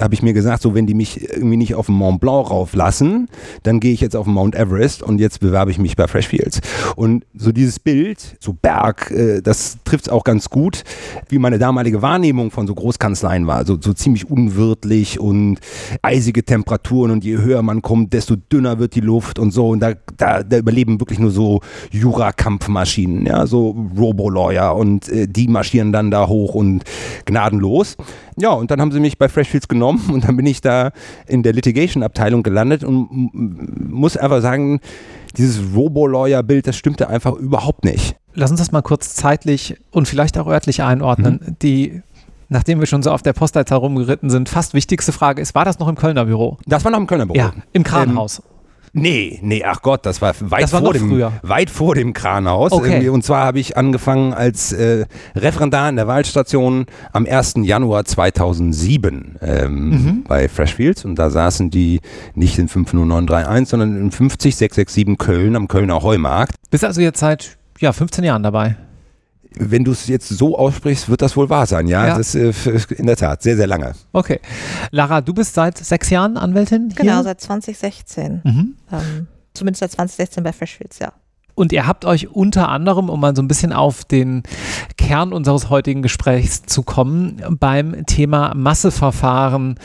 habe 0.00 0.14
ich 0.14 0.22
mir 0.22 0.32
gesagt, 0.32 0.62
so 0.62 0.74
wenn 0.74 0.86
die 0.86 0.94
mich 0.94 1.30
irgendwie 1.30 1.56
nicht 1.56 1.74
auf 1.74 1.86
den 1.86 1.94
Mont 1.94 2.20
Blanc 2.20 2.50
rauflassen, 2.50 3.28
dann 3.62 3.80
gehe 3.80 3.92
ich 3.92 4.00
jetzt 4.00 4.16
auf 4.16 4.24
den 4.24 4.34
Mount 4.34 4.54
Everest 4.54 5.02
und 5.02 5.20
jetzt 5.20 5.40
bewerbe 5.40 5.70
ich 5.70 5.78
mich 5.78 5.94
bei 5.94 6.08
Freshfields. 6.08 6.60
Und 6.96 7.24
so 7.34 7.52
dieses 7.52 7.78
Bild, 7.78 8.36
so 8.40 8.54
Berg, 8.54 9.10
äh, 9.10 9.42
das 9.42 9.78
trifft 9.84 10.06
es 10.06 10.12
auch 10.12 10.24
ganz 10.24 10.48
gut, 10.48 10.84
wie 11.28 11.38
meine 11.38 11.58
damalige 11.58 12.02
Wahrnehmung 12.02 12.50
von 12.50 12.66
so 12.66 12.74
Großkanzleien 12.74 13.46
war. 13.46 13.66
So, 13.66 13.76
so 13.80 13.92
ziemlich 13.92 14.30
unwirtlich 14.30 15.20
und 15.20 15.58
eisige 16.02 16.44
Temperaturen 16.44 17.10
und 17.10 17.24
je 17.24 17.36
höher 17.38 17.62
man 17.62 17.82
kommt, 17.82 18.14
desto 18.14 18.36
dünner 18.36 18.78
wird 18.78 18.94
die 18.94 19.00
Luft 19.00 19.38
und 19.38 19.52
so. 19.52 19.68
Und 19.68 19.80
da, 19.80 19.92
da, 20.16 20.42
da 20.42 20.58
überleben 20.58 20.98
wirklich 20.98 21.18
nur 21.18 21.30
so 21.30 21.60
Jura-Kampfmaschinen, 21.90 23.26
ja, 23.26 23.46
so 23.46 23.76
Robo-Lawyer 23.96 24.74
und 24.74 25.08
äh, 25.10 25.26
die 25.28 25.48
marschieren 25.48 25.92
dann 25.92 26.10
da 26.10 26.26
hoch 26.26 26.54
und 26.54 26.84
gnadenlos. 27.24 27.96
Ja, 28.36 28.50
und 28.50 28.70
dann 28.70 28.80
haben 28.80 28.92
sie 28.92 29.00
mich 29.00 29.18
bei 29.18 29.28
Freshfields 29.28 29.68
genommen 29.68 30.02
und 30.12 30.24
dann 30.24 30.36
bin 30.36 30.46
ich 30.46 30.60
da 30.60 30.90
in 31.26 31.42
der 31.42 31.52
Litigation-Abteilung 31.52 32.42
gelandet 32.42 32.84
und 32.84 33.30
muss 33.32 34.16
einfach 34.16 34.40
sagen, 34.40 34.80
dieses 35.36 35.74
Robo-Lawyer-Bild, 35.74 36.66
das 36.66 36.76
stimmte 36.76 37.08
einfach 37.08 37.34
überhaupt 37.34 37.84
nicht. 37.84 38.16
Lass 38.34 38.50
uns 38.50 38.60
das 38.60 38.72
mal 38.72 38.82
kurz 38.82 39.14
zeitlich 39.14 39.76
und 39.90 40.08
vielleicht 40.08 40.38
auch 40.38 40.46
örtlich 40.46 40.82
einordnen. 40.82 41.40
Mhm. 41.44 41.56
Die 41.62 42.02
nachdem 42.50 42.80
wir 42.80 42.86
schon 42.86 43.02
so 43.02 43.10
auf 43.10 43.22
der 43.22 43.32
Postleitzahl 43.32 43.78
rumgeritten 43.78 44.28
sind, 44.28 44.48
fast 44.48 44.74
wichtigste 44.74 45.12
Frage 45.12 45.40
ist, 45.40 45.54
war 45.54 45.64
das 45.64 45.78
noch 45.78 45.88
im 45.88 45.94
Kölner 45.94 46.26
Büro? 46.26 46.58
Das 46.66 46.84
war 46.84 46.90
noch 46.90 46.98
im 46.98 47.06
Kölner 47.06 47.26
Büro. 47.26 47.38
Ja, 47.38 47.52
im 47.72 47.84
Kranhaus. 47.84 48.40
Ähm, 48.40 48.49
Nee, 48.92 49.38
nee, 49.42 49.62
ach 49.64 49.82
Gott, 49.82 50.04
das 50.04 50.20
war 50.20 50.34
weit, 50.40 50.62
das 50.62 50.72
war 50.72 50.80
vor, 50.80 50.92
dem, 50.92 51.08
früher. 51.08 51.32
weit 51.42 51.70
vor 51.70 51.94
dem 51.94 52.12
Kranhaus. 52.12 52.72
Okay. 52.72 53.08
Und 53.08 53.24
zwar 53.24 53.44
habe 53.44 53.60
ich 53.60 53.76
angefangen 53.76 54.34
als 54.34 54.72
äh, 54.72 55.06
Referendar 55.36 55.88
in 55.88 55.96
der 55.96 56.08
Wahlstation 56.08 56.86
am 57.12 57.26
1. 57.26 57.54
Januar 57.62 58.04
2007 58.04 59.38
ähm, 59.40 59.90
mhm. 59.90 60.24
bei 60.26 60.48
Freshfields. 60.48 61.04
Und 61.04 61.16
da 61.16 61.30
saßen 61.30 61.70
die 61.70 62.00
nicht 62.34 62.58
in 62.58 62.68
50931, 62.68 63.68
sondern 63.68 63.96
in 63.96 64.10
50667 64.10 65.18
Köln 65.18 65.54
am 65.54 65.68
Kölner 65.68 66.02
Heumarkt. 66.02 66.56
Bist 66.70 66.84
also 66.84 67.00
jetzt 67.00 67.20
seit 67.20 67.58
ja, 67.78 67.92
15 67.92 68.24
Jahren 68.24 68.42
dabei? 68.42 68.76
Wenn 69.56 69.84
du 69.84 69.92
es 69.92 70.06
jetzt 70.06 70.28
so 70.28 70.56
aussprichst, 70.56 71.08
wird 71.08 71.22
das 71.22 71.36
wohl 71.36 71.48
wahr 71.50 71.66
sein, 71.66 71.86
ja. 71.86 72.08
ja. 72.08 72.18
Das 72.18 72.34
ist 72.34 72.66
äh, 72.66 72.94
in 72.94 73.06
der 73.06 73.16
Tat 73.16 73.42
sehr, 73.42 73.56
sehr 73.56 73.66
lange. 73.66 73.94
Okay. 74.12 74.40
Lara, 74.90 75.20
du 75.20 75.34
bist 75.34 75.54
seit 75.54 75.78
sechs 75.78 76.10
Jahren 76.10 76.36
Anwältin? 76.36 76.90
Hier? 76.90 77.04
Genau, 77.04 77.22
seit 77.22 77.40
2016. 77.40 78.42
Mhm. 78.44 78.74
Ähm, 78.92 79.26
zumindest 79.54 79.80
seit 79.80 79.92
2016 79.92 80.42
bei 80.42 80.52
Freshfields, 80.52 80.98
ja. 81.00 81.12
Und 81.60 81.72
ihr 81.72 81.86
habt 81.86 82.06
euch 82.06 82.28
unter 82.28 82.70
anderem, 82.70 83.10
um 83.10 83.20
mal 83.20 83.36
so 83.36 83.42
ein 83.42 83.48
bisschen 83.48 83.74
auf 83.74 84.06
den 84.06 84.44
Kern 84.96 85.34
unseres 85.34 85.68
heutigen 85.68 86.00
Gesprächs 86.00 86.62
zu 86.62 86.82
kommen, 86.82 87.42
beim 87.60 88.06
Thema 88.06 88.54
Masseverfahren, 88.54 89.78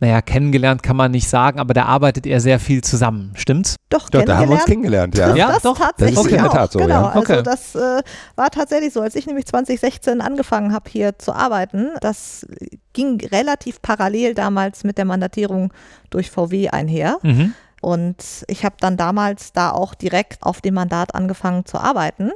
naja, 0.00 0.20
kennengelernt 0.20 0.82
kann 0.82 0.96
man 0.96 1.12
nicht 1.12 1.26
sagen, 1.26 1.60
aber 1.60 1.72
da 1.72 1.86
arbeitet 1.86 2.26
ihr 2.26 2.40
sehr 2.40 2.60
viel 2.60 2.82
zusammen, 2.82 3.32
stimmt's? 3.36 3.76
Doch, 3.88 4.10
Doch 4.10 4.22
da 4.22 4.36
haben 4.36 4.50
wir 4.50 4.56
uns 4.56 4.66
kennengelernt, 4.66 5.16
ja. 5.16 5.34
ja, 5.34 5.48
das 5.52 5.62
doch. 5.62 5.78
tatsächlich 5.78 6.16
das 6.16 6.26
ist 6.26 6.32
in 6.32 6.42
der 6.42 6.50
Tat 6.50 6.72
so, 6.72 6.78
genau. 6.78 7.02
ja. 7.04 7.08
Also 7.12 7.40
das 7.40 7.74
äh, 7.74 8.02
war 8.36 8.50
tatsächlich 8.50 8.92
so, 8.92 9.00
als 9.00 9.16
ich 9.16 9.26
nämlich 9.26 9.46
2016 9.46 10.20
angefangen 10.20 10.74
habe, 10.74 10.90
hier 10.90 11.18
zu 11.18 11.32
arbeiten, 11.32 11.88
das 12.02 12.46
ging 12.92 13.18
relativ 13.32 13.80
parallel 13.80 14.34
damals 14.34 14.84
mit 14.84 14.98
der 14.98 15.06
Mandatierung 15.06 15.72
durch 16.10 16.30
VW 16.30 16.68
einher. 16.68 17.16
Mhm. 17.22 17.54
Und 17.84 18.46
ich 18.48 18.64
habe 18.64 18.76
dann 18.80 18.96
damals 18.96 19.52
da 19.52 19.70
auch 19.70 19.92
direkt 19.92 20.42
auf 20.42 20.62
dem 20.62 20.72
Mandat 20.72 21.14
angefangen 21.14 21.66
zu 21.66 21.76
arbeiten 21.76 22.30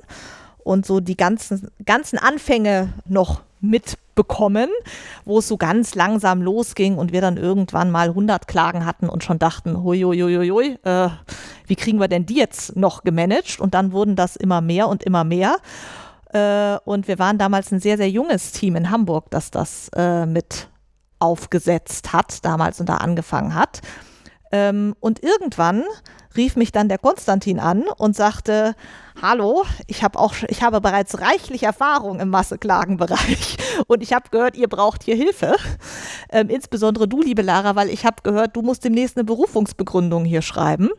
und 0.59 0.85
so 0.85 1.01
die 1.01 1.17
ganzen, 1.17 1.71
ganzen 1.87 2.19
Anfänge 2.19 2.93
noch 3.07 3.41
mitbekommen, 3.63 4.69
wo 5.25 5.39
es 5.39 5.49
so 5.49 5.57
ganz 5.57 5.95
langsam 5.95 6.43
losging 6.43 6.99
und 6.99 7.13
wir 7.13 7.23
dann 7.23 7.39
irgendwann 7.39 7.91
mal 7.91 8.09
100 8.09 8.47
Klagen 8.47 8.85
hatten 8.85 9.09
und 9.09 9.25
schon 9.25 9.39
dachten, 9.39 9.83
huiuiuiui, 9.83 10.81
äh, 10.83 11.09
wie 11.67 11.77
kriegen 11.77 11.99
wir 11.99 12.09
denn 12.09 12.27
die 12.27 12.37
jetzt 12.37 12.77
noch 12.77 13.03
gemanagt? 13.03 13.59
Und 13.59 13.73
dann 13.73 13.93
wurden 13.93 14.17
das 14.17 14.37
immer 14.37 14.61
mehr 14.61 14.87
und 14.87 15.03
immer 15.03 15.25
mehr. 15.25 15.57
Äh, 16.31 16.77
und 16.85 17.09
wir 17.09 17.19
waren 17.19 17.39
damals 17.39 17.73
ein 17.73 17.81
sehr, 17.81 17.97
sehr 17.97 18.11
junges 18.11 18.53
Team 18.53 18.77
in 18.77 18.91
Hamburg, 18.91 19.31
das 19.31 19.51
das 19.51 19.89
äh, 19.97 20.27
mit 20.27 20.69
aufgesetzt 21.21 22.13
hat 22.13 22.45
damals 22.45 22.81
und 22.81 22.91
da 22.91 22.99
angefangen 22.99 23.55
hat. 23.55 23.81
Ähm, 24.53 24.95
und 25.01 25.23
irgendwann 25.23 25.85
rief 26.37 26.57
mich 26.57 26.73
dann 26.73 26.89
der 26.89 26.99
Konstantin 26.99 27.59
an 27.59 27.85
und 27.99 28.15
sagte, 28.15 28.75
hallo, 29.21 29.65
ich 29.87 30.03
habe 30.03 30.19
auch, 30.19 30.35
ich 30.49 30.63
habe 30.63 30.81
bereits 30.81 31.21
reichlich 31.21 31.65
Erfahrung 31.65 32.21
im 32.21 32.31
Masseklagenbereich 32.31 33.57
und 33.87 34.03
ich 34.03 34.13
habe 34.13 34.31
gehört, 34.31 34.57
ihr 34.57 34.69
braucht 34.69 35.03
hier 35.03 35.17
Hilfe. 35.17 35.57
Ähm, 36.31 36.49
insbesondere 36.49 37.09
du, 37.09 37.23
liebe 37.23 37.43
Lara, 37.43 37.77
weil 37.77 37.91
ich 37.91 38.07
habe 38.07 38.23
gehört, 38.23 38.57
du 38.57 38.63
musst 38.63 38.85
demnächst 38.85 39.17
eine 39.17 39.25
Berufungsbegründung 39.25 40.25
hier 40.25 40.43
schreiben 40.43 40.91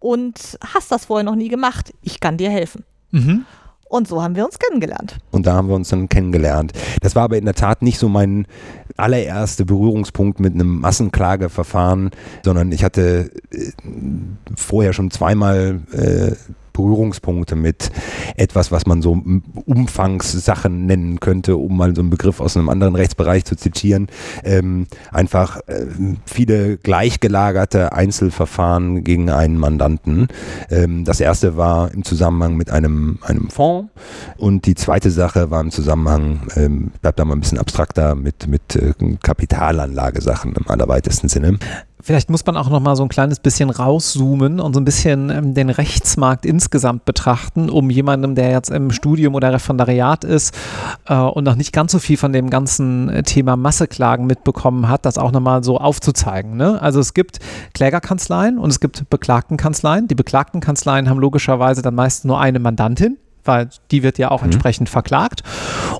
und 0.00 0.58
hast 0.74 0.92
das 0.92 1.06
vorher 1.06 1.24
noch 1.24 1.34
nie 1.34 1.48
gemacht. 1.48 1.92
Ich 2.02 2.20
kann 2.20 2.36
dir 2.36 2.50
helfen. 2.50 2.84
Mhm. 3.10 3.46
Und 3.88 4.06
so 4.06 4.22
haben 4.22 4.36
wir 4.36 4.44
uns 4.44 4.58
kennengelernt. 4.58 5.18
Und 5.30 5.46
da 5.46 5.54
haben 5.54 5.68
wir 5.68 5.74
uns 5.74 5.88
dann 5.88 6.08
kennengelernt. 6.08 6.72
Das 7.00 7.14
war 7.16 7.24
aber 7.24 7.38
in 7.38 7.44
der 7.44 7.54
Tat 7.54 7.82
nicht 7.82 7.98
so 7.98 8.08
mein 8.08 8.46
allererster 8.96 9.64
Berührungspunkt 9.64 10.40
mit 10.40 10.54
einem 10.54 10.80
Massenklageverfahren, 10.80 12.10
sondern 12.44 12.72
ich 12.72 12.84
hatte 12.84 13.30
äh, 13.50 13.70
vorher 14.56 14.92
schon 14.92 15.10
zweimal 15.10 15.80
äh, 15.92 16.32
Berührungspunkte 16.78 17.56
mit 17.56 17.90
etwas, 18.36 18.70
was 18.70 18.86
man 18.86 19.02
so 19.02 19.20
Umfangssachen 19.66 20.86
nennen 20.86 21.18
könnte, 21.18 21.56
um 21.56 21.76
mal 21.76 21.94
so 21.94 22.02
einen 22.02 22.10
Begriff 22.10 22.40
aus 22.40 22.56
einem 22.56 22.68
anderen 22.68 22.94
Rechtsbereich 22.94 23.44
zu 23.44 23.56
zitieren. 23.56 24.06
Ähm, 24.44 24.86
einfach 25.10 25.58
äh, 25.66 25.86
viele 26.24 26.76
gleichgelagerte 26.76 27.92
Einzelverfahren 27.92 29.02
gegen 29.02 29.28
einen 29.28 29.58
Mandanten. 29.58 30.28
Ähm, 30.70 31.04
das 31.04 31.20
erste 31.20 31.56
war 31.56 31.92
im 31.92 32.04
Zusammenhang 32.04 32.56
mit 32.56 32.70
einem, 32.70 33.18
einem 33.22 33.50
Fonds 33.50 33.90
und 34.36 34.66
die 34.66 34.76
zweite 34.76 35.10
Sache 35.10 35.50
war 35.50 35.60
im 35.60 35.72
Zusammenhang, 35.72 36.42
ähm, 36.54 36.92
bleibt 37.02 37.18
da 37.18 37.24
mal 37.24 37.34
ein 37.34 37.40
bisschen 37.40 37.58
abstrakter, 37.58 38.14
mit, 38.14 38.46
mit 38.46 38.76
äh, 38.76 38.92
Kapitalanlagesachen 39.20 40.54
im 40.54 40.68
allerweitesten 40.68 41.28
Sinne. 41.28 41.58
Vielleicht 42.00 42.30
muss 42.30 42.46
man 42.46 42.56
auch 42.56 42.70
noch 42.70 42.80
mal 42.80 42.94
so 42.94 43.02
ein 43.02 43.08
kleines 43.08 43.40
bisschen 43.40 43.70
rauszoomen 43.70 44.60
und 44.60 44.72
so 44.72 44.80
ein 44.80 44.84
bisschen 44.84 45.30
ähm, 45.30 45.54
den 45.54 45.68
Rechtsmarkt 45.68 46.46
insgesamt 46.46 47.04
betrachten, 47.04 47.68
um 47.68 47.90
jemandem, 47.90 48.36
der 48.36 48.50
jetzt 48.50 48.70
im 48.70 48.92
Studium 48.92 49.34
oder 49.34 49.52
Referendariat 49.52 50.22
ist 50.22 50.56
äh, 51.06 51.16
und 51.16 51.42
noch 51.44 51.56
nicht 51.56 51.72
ganz 51.72 51.90
so 51.90 51.98
viel 51.98 52.16
von 52.16 52.32
dem 52.32 52.50
ganzen 52.50 53.08
äh, 53.08 53.22
Thema 53.24 53.56
Masseklagen 53.56 54.26
mitbekommen 54.26 54.88
hat, 54.88 55.06
das 55.06 55.18
auch 55.18 55.32
noch 55.32 55.40
mal 55.40 55.64
so 55.64 55.78
aufzuzeigen. 55.78 56.56
Ne? 56.56 56.80
Also 56.80 57.00
es 57.00 57.14
gibt 57.14 57.40
Klägerkanzleien 57.74 58.58
und 58.58 58.70
es 58.70 58.78
gibt 58.78 59.10
Beklagtenkanzleien. 59.10 60.06
Die 60.06 60.14
Beklagtenkanzleien 60.14 61.10
haben 61.10 61.18
logischerweise 61.18 61.82
dann 61.82 61.96
meist 61.96 62.24
nur 62.24 62.40
eine 62.40 62.60
Mandantin, 62.60 63.18
weil 63.44 63.70
die 63.90 64.04
wird 64.04 64.18
ja 64.18 64.30
auch 64.30 64.42
mhm. 64.42 64.52
entsprechend 64.52 64.88
verklagt. 64.88 65.42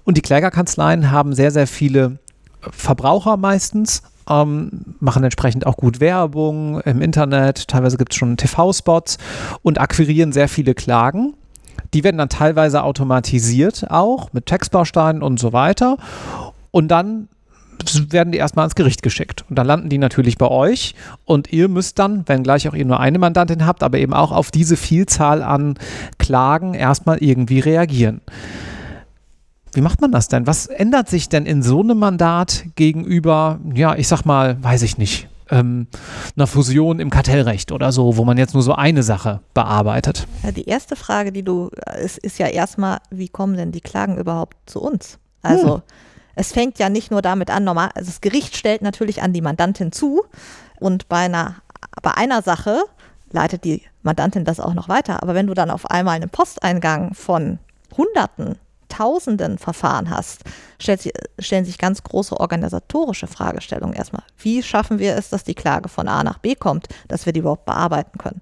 Und 0.05 0.17
die 0.17 0.23
Klägerkanzleien 0.23 1.11
haben 1.11 1.33
sehr, 1.35 1.51
sehr 1.51 1.67
viele 1.67 2.19
Verbraucher 2.61 3.37
meistens 3.37 4.03
ähm, 4.29 4.71
machen 5.01 5.25
entsprechend 5.25 5.67
auch 5.67 5.77
gut 5.77 6.01
Werbung 6.01 6.81
im 6.83 7.01
Internet, 7.01 7.69
teilweise 7.69 7.97
gibt 7.97 8.13
es 8.13 8.19
schon 8.19 8.37
TV-Spots 8.37 9.19
und 9.63 9.81
akquirieren 9.81 10.33
sehr 10.33 10.49
viele 10.49 10.75
Klagen. 10.75 11.35
Die 11.95 12.05
werden 12.05 12.19
dann 12.19 12.29
teilweise 12.29 12.83
automatisiert 12.83 13.87
auch 13.91 14.33
mit 14.33 14.47
Textbausteinen 14.47 15.23
und 15.23 15.41
so 15.41 15.53
weiter. 15.53 15.97
Und 16.71 16.89
dann 16.89 17.29
werden 18.11 18.33
die 18.33 18.39
erstmal 18.39 18.67
ins 18.67 18.75
Gericht 18.75 19.03
geschickt. 19.03 19.45
Und 19.49 19.57
dann 19.57 19.67
landen 19.67 19.89
die 19.89 19.99
natürlich 19.99 20.37
bei 20.37 20.49
euch 20.49 20.95
und 21.25 21.53
ihr 21.53 21.69
müsst 21.69 21.99
dann, 21.99 22.25
wenn 22.27 22.43
gleich 22.43 22.69
auch 22.69 22.75
ihr 22.75 22.85
nur 22.85 23.01
eine 23.01 23.19
Mandantin 23.19 23.67
habt, 23.67 23.83
aber 23.83 23.99
eben 23.99 24.13
auch 24.13 24.33
auf 24.33 24.51
diese 24.51 24.77
Vielzahl 24.77 25.43
an 25.43 25.79
Klagen 26.19 26.75
erstmal 26.75 27.19
irgendwie 27.19 27.61
reagieren. 27.61 28.21
Wie 29.73 29.81
macht 29.81 30.01
man 30.01 30.13
das 30.13 30.29
denn? 30.29 30.47
Was 30.47 30.67
ändert 30.67 31.09
sich 31.09 31.29
denn 31.29 31.47
in 31.47 31.63
so 31.63 31.81
einem 31.81 31.99
Mandat 31.99 32.65
gegenüber, 32.75 33.61
ja, 33.75 33.95
ich 33.95 34.09
sag 34.09 34.25
mal, 34.25 34.63
weiß 34.63 34.83
ich 34.83 34.99
nicht, 34.99 35.29
ähm, 35.51 35.87
einer 36.37 36.47
Fusion 36.47 37.01
im 37.01 37.11
Kartellrecht 37.11 37.73
oder 37.73 37.93
so, 37.93 38.17
wo 38.17 38.25
man 38.25 38.39
jetzt 38.39 38.55
nur 38.55 38.63
so 38.63 38.75
eine 38.75 39.03
Sache 39.03 39.41
bearbeitet? 39.55 40.27
Ja, 40.43 40.53
die 40.53 40.65
erste 40.65 40.97
Frage, 40.97 41.33
die 41.33 41.43
du, 41.43 41.71
ist, 42.03 42.19
ist 42.19 42.39
ja 42.39 42.47
erstmal, 42.47 42.99
wie 43.11 43.29
kommen 43.29 43.57
denn 43.57 43.73
die 43.73 43.81
Klagen 43.81 44.17
überhaupt 44.17 44.57
zu 44.67 44.81
uns? 44.81 45.19
Also, 45.43 45.77
hm. 45.77 45.83
es 46.35 46.53
fängt 46.53 46.79
ja 46.79 46.89
nicht 46.89 47.11
nur 47.11 47.23
damit 47.23 47.51
an, 47.51 47.65
normal, 47.65 47.91
also 47.95 48.11
das 48.11 48.21
Gericht 48.21 48.57
stellt 48.57 48.83
natürlich 48.83 49.23
an 49.23 49.33
die 49.33 49.41
Mandantin 49.41 49.93
zu 49.93 50.25
und 50.81 51.09
bei 51.09 51.19
einer, 51.19 51.57
bei 52.03 52.13
einer 52.13 52.43
Sache 52.43 52.83
leitet 53.31 53.65
die 53.65 53.83
Mandantin 54.03 54.45
das 54.45 54.61
auch 54.61 54.75
noch 54.75 54.89
weiter. 54.89 55.23
Aber 55.23 55.35
wenn 55.35 55.47
du 55.47 55.55
dann 55.55 55.71
auf 55.71 55.91
einmal 55.91 56.17
einen 56.17 56.31
Posteingang 56.31 57.15
von 57.15 57.59
Hunderten 57.97 58.57
tausenden 58.89 59.59
Verfahren 59.59 60.11
hast, 60.11 60.43
stellt 60.81 61.13
stellen 61.39 61.65
sich 61.65 61.79
ganz 61.79 62.03
große 62.03 62.39
organisatorische 62.39 63.27
Fragestellungen 63.27 63.95
erstmal. 63.95 64.25
Wie 64.39 64.63
schaffen 64.63 64.99
wir 64.99 65.17
es, 65.17 65.29
dass 65.29 65.45
die 65.45 65.55
Klage 65.55 65.89
von 65.89 66.09
A 66.09 66.25
nach 66.25 66.39
B 66.39 66.55
kommt, 66.55 66.89
dass 67.09 67.27
wir 67.27 67.33
die 67.33 67.41
überhaupt 67.41 67.65
bearbeiten 67.65 68.19
können? 68.19 68.41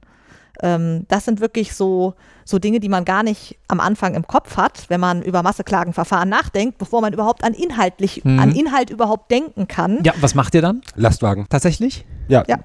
Ähm, 0.62 1.06
das 1.08 1.24
sind 1.24 1.40
wirklich 1.40 1.74
so, 1.74 2.14
so 2.46 2.58
Dinge, 2.58 2.80
die 2.80 2.88
man 2.88 3.04
gar 3.04 3.22
nicht 3.22 3.58
am 3.68 3.80
Anfang 3.80 4.14
im 4.14 4.26
Kopf 4.26 4.56
hat, 4.56 4.84
wenn 4.88 5.00
man 5.00 5.20
über 5.20 5.42
Masseklagenverfahren 5.42 6.28
nachdenkt, 6.28 6.78
bevor 6.78 7.00
man 7.02 7.12
überhaupt 7.12 7.44
an 7.44 7.52
inhaltlich, 7.52 8.24
mhm. 8.24 8.38
an 8.38 8.52
Inhalt 8.54 8.88
überhaupt 8.88 9.30
denken 9.30 9.66
kann. 9.68 9.98
Ja, 10.04 10.14
was 10.20 10.34
macht 10.34 10.54
ihr 10.54 10.62
dann? 10.62 10.80
Lastwagen. 10.94 11.46
Tatsächlich? 11.50 12.06
Ja, 12.28 12.44
ja, 12.48 12.58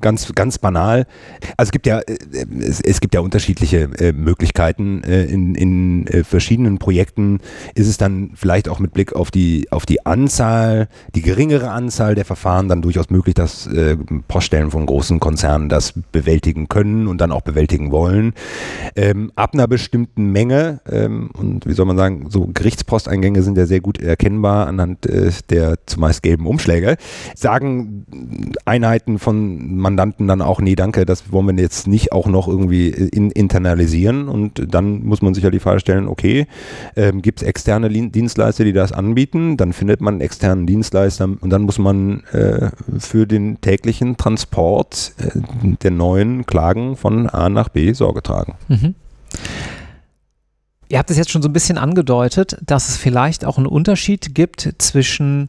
ganz, 0.00 0.32
ganz 0.34 0.58
banal. 0.58 1.06
Also 1.56 1.68
es 1.68 1.72
gibt 1.72 1.86
ja, 1.86 2.00
es, 2.00 2.80
es 2.80 3.00
gibt 3.00 3.14
ja 3.14 3.20
unterschiedliche 3.20 3.90
äh, 3.98 4.12
Möglichkeiten. 4.12 5.02
Äh, 5.02 5.24
in, 5.24 5.54
in 5.56 6.06
äh, 6.06 6.22
verschiedenen 6.22 6.78
Projekten 6.78 7.40
ist 7.74 7.88
es 7.88 7.96
dann 7.96 8.30
vielleicht 8.34 8.68
auch 8.68 8.78
mit 8.78 8.92
Blick 8.92 9.14
auf 9.14 9.32
die, 9.32 9.66
auf 9.72 9.84
die 9.84 10.06
Anzahl, 10.06 10.88
die 11.14 11.22
geringere 11.22 11.70
Anzahl 11.70 12.14
der 12.14 12.24
Verfahren 12.24 12.68
dann 12.68 12.82
durchaus 12.82 13.10
möglich, 13.10 13.34
dass 13.34 13.66
äh, 13.66 13.96
Poststellen 14.28 14.70
von 14.70 14.86
großen 14.86 15.18
Konzernen 15.18 15.68
das 15.68 15.92
bewältigen 16.12 16.68
können 16.68 17.08
und 17.08 17.20
dann 17.20 17.32
auch 17.32 17.42
bewältigen 17.42 17.90
wollen. 17.90 18.34
Ähm, 18.94 19.19
ab 19.36 19.54
einer 19.54 19.68
bestimmten 19.68 20.32
Menge, 20.32 20.80
ähm, 20.90 21.30
und 21.32 21.66
wie 21.66 21.72
soll 21.72 21.86
man 21.86 21.96
sagen, 21.96 22.26
so 22.30 22.48
Gerichtsposteingänge 22.52 23.42
sind 23.42 23.56
ja 23.58 23.66
sehr 23.66 23.80
gut 23.80 24.00
erkennbar 24.00 24.66
anhand 24.66 25.06
äh, 25.06 25.30
der 25.50 25.78
zumeist 25.86 26.22
gelben 26.22 26.46
Umschläge, 26.46 26.96
sagen 27.34 28.06
Einheiten, 28.64 29.18
von 29.18 29.76
Mandanten 29.76 30.26
dann 30.26 30.42
auch, 30.42 30.60
nee, 30.60 30.74
danke, 30.74 31.04
das 31.04 31.32
wollen 31.32 31.46
wir 31.46 31.62
jetzt 31.62 31.86
nicht 31.86 32.12
auch 32.12 32.26
noch 32.26 32.48
irgendwie 32.48 32.88
in, 32.88 33.30
internalisieren. 33.30 34.28
Und 34.28 34.74
dann 34.74 35.04
muss 35.04 35.22
man 35.22 35.34
sich 35.34 35.44
ja 35.44 35.50
die 35.50 35.60
Frage 35.60 35.80
stellen, 35.80 36.08
okay, 36.08 36.46
ähm, 36.96 37.22
gibt 37.22 37.42
es 37.42 37.46
externe 37.46 37.88
Dienstleister, 37.90 38.64
die 38.64 38.72
das 38.72 38.92
anbieten? 38.92 39.56
Dann 39.56 39.72
findet 39.72 40.00
man 40.00 40.14
einen 40.14 40.20
externen 40.20 40.66
Dienstleister 40.66 41.28
und 41.40 41.50
dann 41.50 41.62
muss 41.62 41.78
man 41.78 42.22
äh, 42.32 42.70
für 42.98 43.26
den 43.26 43.60
täglichen 43.60 44.16
Transport 44.16 45.12
äh, 45.18 45.38
der 45.82 45.90
neuen 45.90 46.46
Klagen 46.46 46.96
von 46.96 47.28
A 47.28 47.48
nach 47.48 47.68
B 47.68 47.92
Sorge 47.92 48.22
tragen. 48.22 48.54
Mhm. 48.68 48.94
Ihr 50.88 50.98
habt 50.98 51.10
es 51.10 51.16
jetzt 51.16 51.30
schon 51.30 51.42
so 51.42 51.48
ein 51.48 51.52
bisschen 51.52 51.78
angedeutet, 51.78 52.56
dass 52.62 52.88
es 52.88 52.96
vielleicht 52.96 53.44
auch 53.44 53.58
einen 53.58 53.66
Unterschied 53.66 54.34
gibt 54.34 54.74
zwischen 54.78 55.48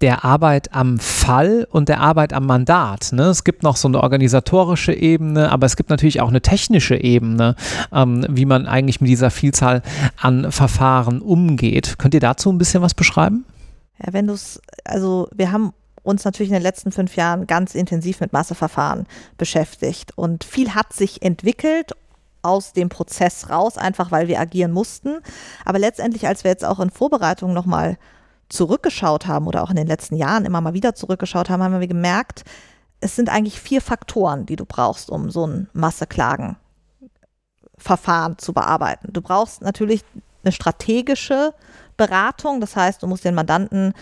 der 0.00 0.24
Arbeit 0.24 0.74
am 0.74 0.98
Fall 0.98 1.68
und 1.70 1.88
der 1.88 2.00
Arbeit 2.00 2.32
am 2.32 2.46
Mandat. 2.46 3.12
Ne? 3.12 3.24
Es 3.24 3.44
gibt 3.44 3.62
noch 3.62 3.76
so 3.76 3.86
eine 3.86 4.02
organisatorische 4.02 4.92
Ebene, 4.92 5.52
aber 5.52 5.66
es 5.66 5.76
gibt 5.76 5.90
natürlich 5.90 6.20
auch 6.20 6.28
eine 6.28 6.40
technische 6.40 6.96
Ebene, 6.96 7.54
ähm, 7.92 8.26
wie 8.28 8.44
man 8.44 8.66
eigentlich 8.66 9.00
mit 9.00 9.08
dieser 9.08 9.30
Vielzahl 9.30 9.82
an 10.20 10.50
Verfahren 10.50 11.22
umgeht. 11.22 11.96
Könnt 11.98 12.14
ihr 12.14 12.20
dazu 12.20 12.50
ein 12.50 12.58
bisschen 12.58 12.82
was 12.82 12.94
beschreiben? 12.94 13.44
Ja, 14.04 14.12
wenn 14.12 14.26
du 14.26 14.32
es, 14.32 14.60
also 14.84 15.28
wir 15.32 15.52
haben 15.52 15.72
uns 16.02 16.24
natürlich 16.24 16.50
in 16.50 16.54
den 16.54 16.62
letzten 16.62 16.90
fünf 16.90 17.14
Jahren 17.14 17.46
ganz 17.46 17.76
intensiv 17.76 18.20
mit 18.20 18.32
Masseverfahren 18.32 19.06
beschäftigt 19.38 20.18
und 20.18 20.42
viel 20.42 20.74
hat 20.74 20.92
sich 20.92 21.22
entwickelt 21.22 21.92
aus 22.42 22.72
dem 22.72 22.88
Prozess 22.88 23.50
raus, 23.50 23.78
einfach 23.78 24.10
weil 24.10 24.28
wir 24.28 24.40
agieren 24.40 24.72
mussten. 24.72 25.20
Aber 25.64 25.78
letztendlich, 25.78 26.26
als 26.26 26.44
wir 26.44 26.50
jetzt 26.50 26.64
auch 26.64 26.80
in 26.80 26.90
Vorbereitung 26.90 27.52
nochmal 27.52 27.96
zurückgeschaut 28.48 29.26
haben 29.26 29.46
oder 29.46 29.62
auch 29.62 29.70
in 29.70 29.76
den 29.76 29.86
letzten 29.86 30.16
Jahren 30.16 30.44
immer 30.44 30.60
mal 30.60 30.74
wieder 30.74 30.94
zurückgeschaut 30.94 31.48
haben, 31.48 31.62
haben 31.62 31.80
wir 31.80 31.86
gemerkt, 31.86 32.44
es 33.00 33.16
sind 33.16 33.30
eigentlich 33.30 33.60
vier 33.60 33.80
Faktoren, 33.80 34.46
die 34.46 34.56
du 34.56 34.64
brauchst, 34.64 35.10
um 35.10 35.30
so 35.30 35.46
ein 35.46 35.68
Masseklagenverfahren 35.72 38.38
zu 38.38 38.52
bearbeiten. 38.52 39.12
Du 39.12 39.22
brauchst 39.22 39.62
natürlich 39.62 40.04
eine 40.44 40.52
strategische 40.52 41.54
Beratung, 41.96 42.60
das 42.60 42.76
heißt, 42.76 43.02
du 43.02 43.06
musst 43.06 43.24
den 43.24 43.34
Mandanten 43.34 43.94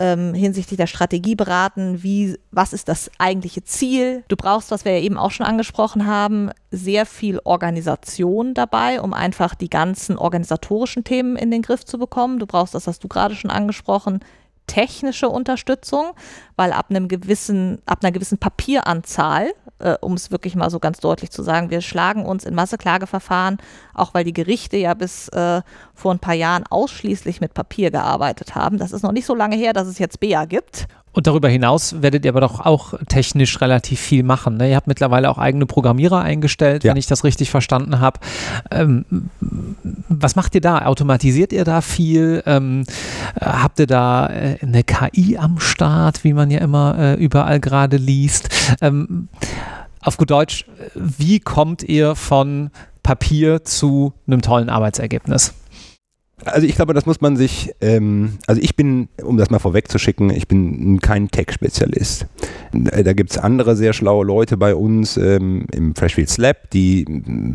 ähm, 0.00 0.34
hinsichtlich 0.34 0.76
der 0.76 0.86
Strategie 0.86 1.34
beraten, 1.34 2.02
wie, 2.02 2.38
was 2.50 2.72
ist 2.72 2.88
das 2.88 3.10
eigentliche 3.18 3.64
Ziel. 3.64 4.24
Du 4.28 4.36
brauchst, 4.36 4.70
was 4.70 4.84
wir 4.84 4.92
ja 4.92 5.02
eben 5.02 5.18
auch 5.18 5.30
schon 5.30 5.46
angesprochen 5.46 6.06
haben, 6.06 6.50
sehr 6.70 7.06
viel 7.06 7.40
Organisation 7.44 8.54
dabei, 8.54 9.00
um 9.00 9.12
einfach 9.12 9.54
die 9.54 9.70
ganzen 9.70 10.16
organisatorischen 10.16 11.04
Themen 11.04 11.36
in 11.36 11.50
den 11.50 11.62
Griff 11.62 11.84
zu 11.84 11.98
bekommen. 11.98 12.38
Du 12.38 12.46
brauchst, 12.46 12.74
das 12.74 12.86
hast 12.86 13.02
du 13.02 13.08
gerade 13.08 13.34
schon 13.34 13.50
angesprochen, 13.50 14.20
technische 14.68 15.28
Unterstützung, 15.28 16.12
weil 16.54 16.72
ab 16.72 16.86
einem 16.90 17.08
gewissen, 17.08 17.82
ab 17.86 17.98
einer 18.02 18.12
gewissen 18.12 18.38
Papieranzahl, 18.38 19.52
äh, 19.80 19.96
um 20.00 20.12
es 20.12 20.30
wirklich 20.30 20.54
mal 20.54 20.70
so 20.70 20.78
ganz 20.78 21.00
deutlich 21.00 21.30
zu 21.32 21.42
sagen, 21.42 21.70
wir 21.70 21.80
schlagen 21.80 22.24
uns 22.24 22.44
in 22.44 22.54
Masseklageverfahren, 22.54 23.58
auch 23.94 24.14
weil 24.14 24.22
die 24.22 24.32
Gerichte 24.32 24.76
ja 24.76 24.94
bis 24.94 25.28
äh, 25.30 25.62
vor 25.94 26.12
ein 26.12 26.20
paar 26.20 26.34
Jahren 26.34 26.64
ausschließlich 26.68 27.40
mit 27.40 27.54
Papier 27.54 27.90
gearbeitet 27.90 28.54
haben. 28.54 28.78
Das 28.78 28.92
ist 28.92 29.02
noch 29.02 29.12
nicht 29.12 29.26
so 29.26 29.34
lange 29.34 29.56
her, 29.56 29.72
dass 29.72 29.88
es 29.88 29.98
jetzt 29.98 30.20
BEA 30.20 30.44
gibt. 30.44 30.86
Und 31.18 31.26
darüber 31.26 31.48
hinaus 31.48 32.00
werdet 32.00 32.24
ihr 32.24 32.30
aber 32.30 32.42
doch 32.42 32.60
auch 32.60 32.94
technisch 33.08 33.60
relativ 33.60 33.98
viel 33.98 34.22
machen. 34.22 34.56
Ne? 34.56 34.70
Ihr 34.70 34.76
habt 34.76 34.86
mittlerweile 34.86 35.28
auch 35.28 35.38
eigene 35.38 35.66
Programmierer 35.66 36.22
eingestellt, 36.22 36.84
ja. 36.84 36.92
wenn 36.92 36.96
ich 36.96 37.08
das 37.08 37.24
richtig 37.24 37.50
verstanden 37.50 37.98
habe. 37.98 38.20
Ähm, 38.70 39.04
was 40.08 40.36
macht 40.36 40.54
ihr 40.54 40.60
da? 40.60 40.86
Automatisiert 40.86 41.52
ihr 41.52 41.64
da 41.64 41.80
viel? 41.80 42.44
Ähm, 42.46 42.84
habt 43.40 43.80
ihr 43.80 43.88
da 43.88 44.28
äh, 44.28 44.58
eine 44.62 44.84
KI 44.84 45.36
am 45.38 45.58
Start, 45.58 46.22
wie 46.22 46.34
man 46.34 46.52
ja 46.52 46.60
immer 46.60 46.96
äh, 46.96 47.14
überall 47.14 47.58
gerade 47.58 47.96
liest? 47.96 48.50
Ähm, 48.80 49.26
auf 50.00 50.18
gut 50.18 50.30
Deutsch, 50.30 50.66
wie 50.94 51.40
kommt 51.40 51.82
ihr 51.82 52.14
von 52.14 52.70
Papier 53.02 53.64
zu 53.64 54.12
einem 54.28 54.40
tollen 54.40 54.68
Arbeitsergebnis? 54.70 55.52
Also 56.44 56.66
ich 56.66 56.76
glaube, 56.76 56.94
das 56.94 57.04
muss 57.04 57.20
man 57.20 57.36
sich, 57.36 57.74
ähm, 57.80 58.38
also 58.46 58.60
ich 58.60 58.76
bin, 58.76 59.08
um 59.22 59.36
das 59.36 59.50
mal 59.50 59.58
vorwegzuschicken, 59.58 60.30
ich 60.30 60.46
bin 60.46 61.00
kein 61.00 61.30
Tech-Spezialist. 61.30 62.26
Da 62.72 63.12
gibt 63.12 63.30
es 63.32 63.38
andere 63.38 63.76
sehr 63.76 63.92
schlaue 63.92 64.24
Leute 64.24 64.56
bei 64.56 64.74
uns 64.74 65.16
ähm, 65.16 65.66
im 65.72 65.94
Freshfields 65.94 66.38
Lab, 66.38 66.70
die 66.70 67.04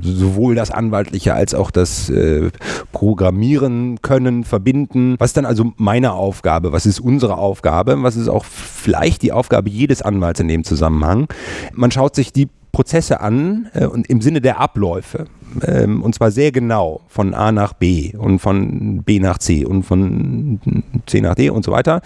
sowohl 0.02 0.56
das 0.56 0.72
Anwaltliche 0.72 1.34
als 1.34 1.54
auch 1.54 1.72
das 1.72 2.10
äh, 2.10 2.50
Programmieren 2.92 4.02
können, 4.02 4.44
verbinden. 4.44 5.16
Was 5.18 5.30
ist 5.30 5.38
dann 5.38 5.46
also 5.46 5.72
meine 5.78 6.14
Aufgabe? 6.14 6.72
Was 6.72 6.86
ist 6.86 7.00
unsere 7.00 7.38
Aufgabe? 7.38 8.02
Was 8.04 8.16
ist 8.16 8.28
auch 8.28 8.46
vielleicht 8.46 9.22
die 9.22 9.32
Aufgabe 9.32 9.70
jedes 9.70 10.02
Anwalts 10.02 10.40
in 10.40 10.48
dem 10.48 10.64
Zusammenhang? 10.64 11.28
Man 11.74 11.92
schaut 11.92 12.16
sich 12.16 12.34
die 12.34 12.50
Prozesse 12.74 13.22
an 13.22 13.70
äh, 13.74 13.86
und 13.86 14.10
im 14.10 14.20
Sinne 14.20 14.42
der 14.42 14.60
Abläufe. 14.60 15.28
Ähm, 15.66 16.02
und 16.02 16.16
zwar 16.16 16.32
sehr 16.32 16.52
genau 16.52 17.02
von 17.08 17.34
A 17.34 17.52
nach 17.52 17.74
B 17.74 18.14
und 18.18 18.40
von 18.40 19.04
B 19.04 19.20
nach 19.20 19.38
C 19.38 19.64
und 19.64 19.84
von 19.84 20.60
C 21.06 21.22
nach 21.22 21.36
D 21.36 21.52
und 21.52 21.64
so 21.64 21.72
weiter. 21.72 22.02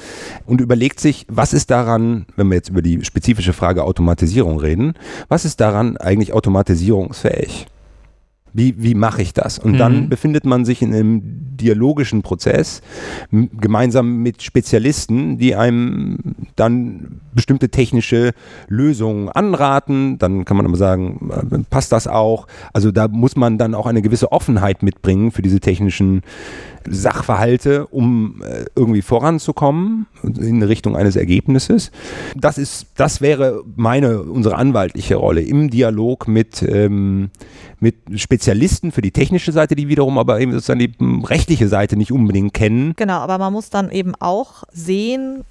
Und 0.45 0.61
überlegt 0.61 0.99
sich, 0.99 1.25
was 1.29 1.53
ist 1.53 1.71
daran, 1.71 2.25
wenn 2.35 2.49
wir 2.49 2.55
jetzt 2.55 2.69
über 2.69 2.81
die 2.81 3.03
spezifische 3.03 3.53
Frage 3.53 3.85
Automatisierung 3.85 4.59
reden, 4.59 4.93
was 5.29 5.45
ist 5.45 5.61
daran 5.61 5.97
eigentlich 5.97 6.33
automatisierungsfähig? 6.33 7.67
Wie, 8.57 8.73
wie 8.81 8.95
mache 8.95 9.21
ich 9.21 9.33
das? 9.33 9.59
Und 9.59 9.73
mhm. 9.73 9.77
dann 9.77 10.09
befindet 10.09 10.43
man 10.43 10.65
sich 10.65 10.81
in 10.81 10.91
einem 10.91 11.21
dialogischen 11.57 12.23
Prozess 12.23 12.81
gemeinsam 13.31 14.23
mit 14.23 14.41
Spezialisten, 14.41 15.37
die 15.37 15.55
einem 15.55 16.17
dann 16.55 17.21
bestimmte 17.35 17.69
technische 17.69 18.31
Lösungen 18.67 19.29
anraten. 19.29 20.17
Dann 20.17 20.43
kann 20.43 20.57
man 20.57 20.65
aber 20.65 20.75
sagen, 20.75 21.29
äh, 21.51 21.59
passt 21.69 21.91
das 21.91 22.07
auch? 22.07 22.47
Also 22.73 22.91
da 22.91 23.07
muss 23.07 23.35
man 23.35 23.59
dann 23.59 23.75
auch 23.75 23.85
eine 23.85 24.01
gewisse 24.01 24.31
Offenheit 24.31 24.81
mitbringen 24.81 25.31
für 25.31 25.43
diese 25.43 25.59
technischen 25.59 26.23
Sachverhalte, 26.89 27.87
um 27.87 28.41
äh, 28.43 28.65
irgendwie 28.75 29.01
voranzukommen 29.01 30.07
in 30.23 30.63
Richtung 30.63 30.95
eines 30.95 31.15
Ergebnisses. 31.15 31.91
Das 32.35 32.57
ist, 32.57 32.87
das 32.95 33.21
wäre 33.21 33.63
meine, 33.75 34.21
unsere 34.23 34.55
anwaltliche 34.55 35.15
Rolle 35.15 35.41
im 35.41 35.69
Dialog 35.69 36.27
mit, 36.27 36.61
ähm, 36.63 37.29
mit 37.79 37.95
Spezialisten 38.15 38.91
für 38.91 39.01
die 39.01 39.11
technische 39.11 39.51
Seite, 39.51 39.75
die 39.75 39.87
wiederum 39.87 40.17
aber 40.17 40.39
eben 40.39 40.51
sozusagen 40.51 40.79
die 40.79 40.93
rechtliche 41.25 41.67
Seite 41.67 41.97
nicht 41.97 42.11
unbedingt 42.11 42.53
kennen. 42.53 42.93
Genau, 42.95 43.19
aber 43.19 43.37
man 43.37 43.53
muss 43.53 43.69
dann 43.69 43.91
eben 43.91 44.13
auch 44.19 44.63
sehen, 44.71 45.43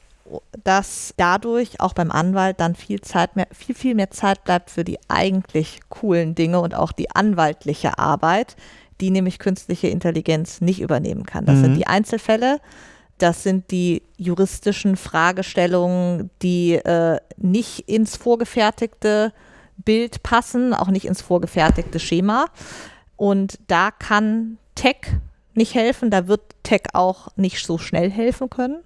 dass 0.64 1.14
dadurch 1.16 1.80
auch 1.80 1.92
beim 1.92 2.10
Anwalt 2.10 2.60
dann 2.60 2.74
viel 2.74 3.00
Zeit 3.00 3.36
mehr, 3.36 3.46
viel, 3.52 3.74
viel 3.74 3.94
mehr 3.94 4.10
Zeit 4.10 4.44
bleibt 4.44 4.70
für 4.70 4.84
die 4.84 4.98
eigentlich 5.08 5.80
coolen 5.88 6.34
Dinge 6.34 6.60
und 6.60 6.74
auch 6.74 6.92
die 6.92 7.10
anwaltliche 7.10 7.98
Arbit, 7.98 8.56
die 9.00 9.10
nämlich 9.10 9.38
künstliche 9.38 9.88
Intelligenz 9.88 10.60
nicht 10.60 10.80
übernehmen 10.80 11.24
kann. 11.24 11.44
Das 11.46 11.56
mhm. 11.56 11.62
sind 11.62 11.74
die 11.76 11.86
Einzelfälle, 11.86 12.60
das 13.18 13.42
sind 13.42 13.70
die 13.70 14.02
juristischen 14.16 14.96
Fragestellungen, 14.96 16.30
die 16.42 16.74
äh, 16.74 17.18
nicht 17.36 17.88
ins 17.88 18.16
vorgefertigte 18.16 19.32
Bild 19.78 20.22
passen, 20.22 20.74
auch 20.74 20.88
nicht 20.88 21.06
ins 21.06 21.22
vorgefertigte 21.22 21.98
Schema. 21.98 22.46
Und 23.16 23.58
da 23.68 23.90
kann 23.90 24.58
Tech 24.74 24.96
nicht 25.54 25.74
helfen, 25.74 26.10
da 26.10 26.28
wird 26.28 26.42
Tech 26.62 26.82
auch 26.92 27.28
nicht 27.36 27.64
so 27.64 27.78
schnell 27.78 28.10
helfen 28.10 28.50
können. 28.50 28.82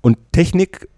Und 0.00 0.16
Technik, 0.32 0.88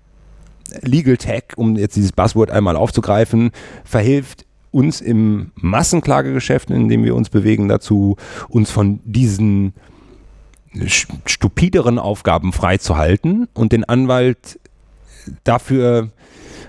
Legal 0.82 1.16
Tech, 1.16 1.44
um 1.56 1.76
jetzt 1.76 1.96
dieses 1.96 2.12
Buzzword 2.12 2.50
einmal 2.50 2.76
aufzugreifen, 2.76 3.50
verhilft 3.84 4.44
uns 4.74 5.00
im 5.00 5.52
Massenklagegeschäft, 5.54 6.70
in 6.70 6.88
dem 6.88 7.04
wir 7.04 7.14
uns 7.14 7.30
bewegen, 7.30 7.68
dazu, 7.68 8.16
uns 8.48 8.70
von 8.70 8.98
diesen 9.04 9.72
stupideren 11.24 12.00
Aufgaben 12.00 12.52
freizuhalten 12.52 13.48
und 13.54 13.70
den 13.70 13.84
Anwalt 13.84 14.58
dafür 15.44 16.10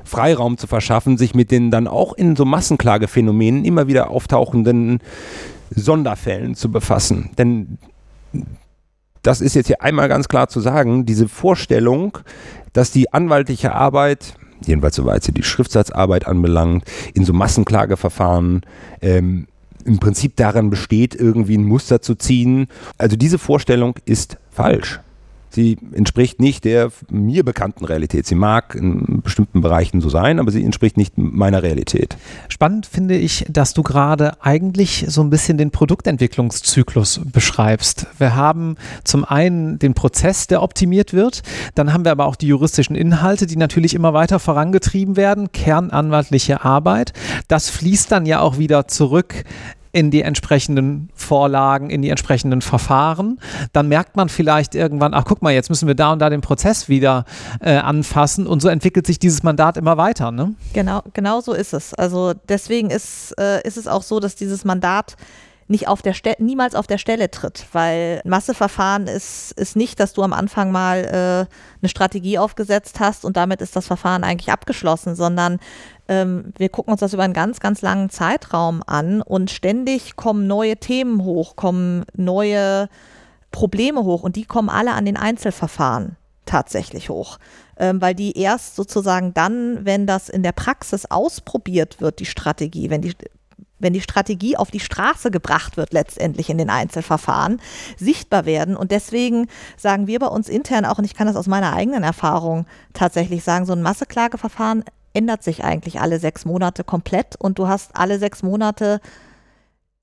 Freiraum 0.04 0.60
zu 0.60 0.68
verschaffen, 0.68 1.18
sich 1.18 1.34
mit 1.34 1.50
den 1.50 1.72
dann 1.72 1.88
auch 1.88 2.13
in 2.13 2.36
so 2.36 2.46
Massenklagephänomenen 2.46 3.65
immer 3.65 3.88
wieder 3.88 4.12
auftauchenden 4.12 5.00
Sonderfällen 5.72 6.54
zu 6.54 6.72
befassen. 6.72 7.32
Denn 7.39 7.80
das 9.24 9.41
ist 9.41 9.56
jetzt 9.56 9.65
hier 9.65 9.82
einmal 9.82 10.08
ganz 10.08 10.28
klar 10.28 10.48
zu 10.48 10.60
sagen, 10.60 11.08
diese 11.08 11.28
Vorstellung, 11.28 12.20
dass 12.74 12.91
die 12.91 13.12
anwaltliche 13.12 13.74
Arbeit 13.74 14.36
jedenfalls 14.67 14.95
soweit 14.95 15.23
sie 15.23 15.32
die 15.32 15.43
Schriftsatzarbeit 15.43 16.28
anbelangt, 16.28 16.86
in 17.13 17.25
so 17.25 17.34
Massenklageverfahren 17.34 18.62
ähm, 19.01 19.47
im 19.86 19.99
Prinzip 19.99 20.36
daran 20.36 20.69
besteht, 20.69 21.15
irgendwie 21.15 21.58
ein 21.58 21.63
Muster 21.63 22.01
zu 22.01 22.15
ziehen. 22.15 22.67
Also 22.97 23.15
diese 23.15 23.38
Vorstellung 23.38 23.95
ist 24.06 24.38
falsch. 24.51 24.99
Sie 25.56 25.78
entspricht 25.94 26.41
nicht 26.41 26.65
der 26.65 26.91
mir 27.10 27.46
bekannten 27.46 27.86
Realität. 27.86 28.28
Sie 28.28 28.36
mag 28.36 28.76
in 28.76 29.22
bestimmten 29.22 29.62
Bereichen 29.62 30.02
so 30.02 30.10
sein, 30.10 30.39
aber 30.39 30.52
sie 30.52 30.63
entspricht 30.65 30.98
nicht 30.98 31.18
meiner 31.18 31.63
Realität. 31.63 32.18
Spannend 32.50 32.86
finde 32.86 33.15
ich, 33.15 33.46
dass 33.50 33.74
du 33.74 33.82
gerade 33.82 34.44
eigentlich 34.44 35.06
so 35.08 35.22
ein 35.22 35.30
bisschen 35.30 35.58
den 35.58 35.72
Produktentwicklungszyklus 35.72 37.22
beschreibst. 37.32 38.08
Wir 38.18 38.36
haben 38.36 38.76
zum 39.06 39.24
einen 39.24 39.80
den 39.80 39.94
Prozess, 39.94 40.48
der 40.48 40.62
optimiert 40.62 41.13
wird, 41.13 41.41
dann 41.74 41.94
haben 41.94 42.04
wir 42.04 42.12
aber 42.12 42.26
auch 42.26 42.36
die 42.36 42.48
juristischen 42.48 42.98
Inhalte, 42.98 43.46
die 43.46 43.56
natürlich 43.56 43.94
immer 43.94 44.13
weiter 44.13 44.39
vorangetrieben 44.39 45.15
werden, 45.15 45.54
kernanwaltliche 45.54 46.65
Arbeit. 46.65 47.13
Das 47.48 47.70
fließt 47.70 48.12
dann 48.12 48.26
ja 48.26 48.41
auch 48.41 48.58
wieder 48.58 48.89
zurück 48.89 49.46
in 49.96 50.12
die 50.12 50.24
entsprechenden 50.24 51.10
Vorlagen, 51.16 51.90
in 51.90 52.02
die 52.02 52.10
entsprechenden 52.10 52.62
Verfahren. 52.62 53.40
Dann 53.72 53.88
merkt 53.88 54.18
man 54.18 54.28
vielleicht 54.28 54.76
irgendwann, 54.76 55.14
ach 55.14 55.24
guck 55.24 55.42
mal, 55.42 55.54
jetzt 55.54 55.70
müssen 55.70 55.88
wir 55.88 55.96
da 55.96 56.12
und 56.12 56.20
da 56.20 56.30
den 56.30 56.42
Prozess 56.42 56.90
wieder 56.90 57.24
äh, 57.62 57.78
anfassen 57.78 58.46
und 58.46 58.62
so 58.62 58.68
entwickelt 58.68 59.08
sich 59.08 59.20
dieses 59.20 59.42
Mandat 59.42 59.78
immer 59.78 59.96
weiter. 59.96 60.32
Ne? 60.32 60.54
Genau, 60.74 61.02
genau 61.14 61.40
so 61.40 61.54
ist 61.54 61.74
es. 61.74 61.94
Also 61.94 62.34
deswegen 62.50 62.90
ist, 62.90 63.40
äh, 63.40 63.66
ist 63.66 63.78
es 63.78 63.88
auch 63.88 64.04
so, 64.04 64.20
dass 64.20 64.36
dieses 64.36 64.66
Mandat 64.66 65.16
nicht 65.67 65.88
auf 65.88 66.01
der 66.01 66.13
Stelle, 66.13 66.36
niemals 66.39 66.75
auf 66.75 66.86
der 66.86 66.99
Stelle 66.99 67.32
tritt, 67.32 67.65
weil 67.71 68.21
Masseverfahren 68.23 69.08
ist, 69.08 69.51
ist 69.54 69.75
nicht, 69.75 69.99
dass 69.99 70.13
du 70.13 70.21
am 70.21 70.34
Anfang 70.34 70.71
mal 70.71 70.99
äh, 71.06 71.51
eine 71.82 71.89
Strategie 71.89 72.38
aufgesetzt 72.38 72.99
hast 72.99 73.25
und 73.25 73.36
damit 73.36 73.62
ist 73.62 73.75
das 73.75 73.88
Verfahren 73.88 74.23
eigentlich 74.23 74.51
abgeschlossen, 74.51 75.15
sondern 75.15 75.60
ähm, 76.08 76.54
wir 76.58 76.69
gucken 76.69 76.91
uns 76.91 76.99
das 76.99 77.13
über 77.13 77.23
einen 77.23 77.34
ganz, 77.34 77.60
ganz 77.60 77.82
langen 77.82 78.12
Zeitraum 78.12 78.84
an 78.86 79.23
und 79.23 79.49
ständig 79.49 80.15
kommen 80.15 80.45
neue 80.45 80.78
Themen 80.78 81.23
hoch, 81.23 81.56
kommen 81.56 82.06
neue 82.13 82.88
Probleme 83.51 84.04
hoch 84.04 84.21
und 84.21 84.36
die 84.36 84.45
kommen 84.45 84.69
alle 84.69 84.93
an 84.93 85.06
den 85.06 85.17
Einzelverfahren 85.17 86.15
tatsächlich 86.45 87.10
hoch, 87.10 87.39
ähm, 87.78 88.01
weil 88.01 88.13
die 88.13 88.38
erst 88.38 88.75
sozusagen 88.75 89.34
dann, 89.34 89.84
wenn 89.84 90.06
das 90.06 90.30
in 90.30 90.43
der 90.43 90.51
Praxis 90.51 91.06
ausprobiert 91.08 92.01
wird, 92.01 92.19
die 92.19 92.28
Strategie, 92.28 92.91
wenn 92.91 93.01
die 93.01 93.15
wenn 93.86 93.93
die 93.93 94.02
Strategie 94.02 94.58
auf 94.58 94.71
die 94.71 94.80
Straße 94.80 95.30
gebracht 95.30 95.78
wird, 95.78 95.93
letztendlich 95.93 96.50
in 96.50 96.58
den 96.58 96.71
Einzelverfahren, 96.71 97.62
sichtbar 97.98 98.45
werden. 98.45 98.76
Und 98.76 98.89
deswegen 98.89 99.48
sagen 99.78 100.08
wir 100.08 100.17
bei 100.17 100.28
uns 100.28 100.50
intern 100.50 100.86
auch, 100.86 100.98
und 100.98 101.06
ich 101.06 101.13
kann 101.13 101.28
das 101.28 101.36
aus 101.36 101.45
meiner 101.45 101.74
eigenen 101.74 102.04
Erfahrung 102.04 102.65
tatsächlich 102.93 103.43
sagen, 103.43 103.67
so 103.67 103.74
ein 103.74 103.84
Masseklageverfahren 103.84 104.84
ändert 105.13 105.43
sich 105.43 105.63
eigentlich 105.63 106.02
alle 106.02 106.19
sechs 106.19 106.45
Monate 106.45 106.84
komplett 106.84 107.36
und 107.38 107.60
du 107.60 107.67
hast 107.67 107.95
alle 107.95 108.17
sechs 108.17 108.41
Monate 108.41 109.00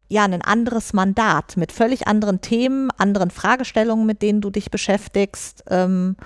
ja 0.09 0.25
ein 0.25 0.43
anderes 0.43 0.93
Mandat 0.93 1.57
mit 1.57 1.73
völlig 1.73 2.07
anderen 2.07 2.41
Themen, 2.41 2.91
anderen 2.99 3.31
Fragestellungen, 3.31 4.07
mit 4.07 4.23
denen 4.23 4.41
du 4.41 4.51
dich 4.51 4.71
beschäftigst. 4.71 5.65
Ähm, 5.69 6.17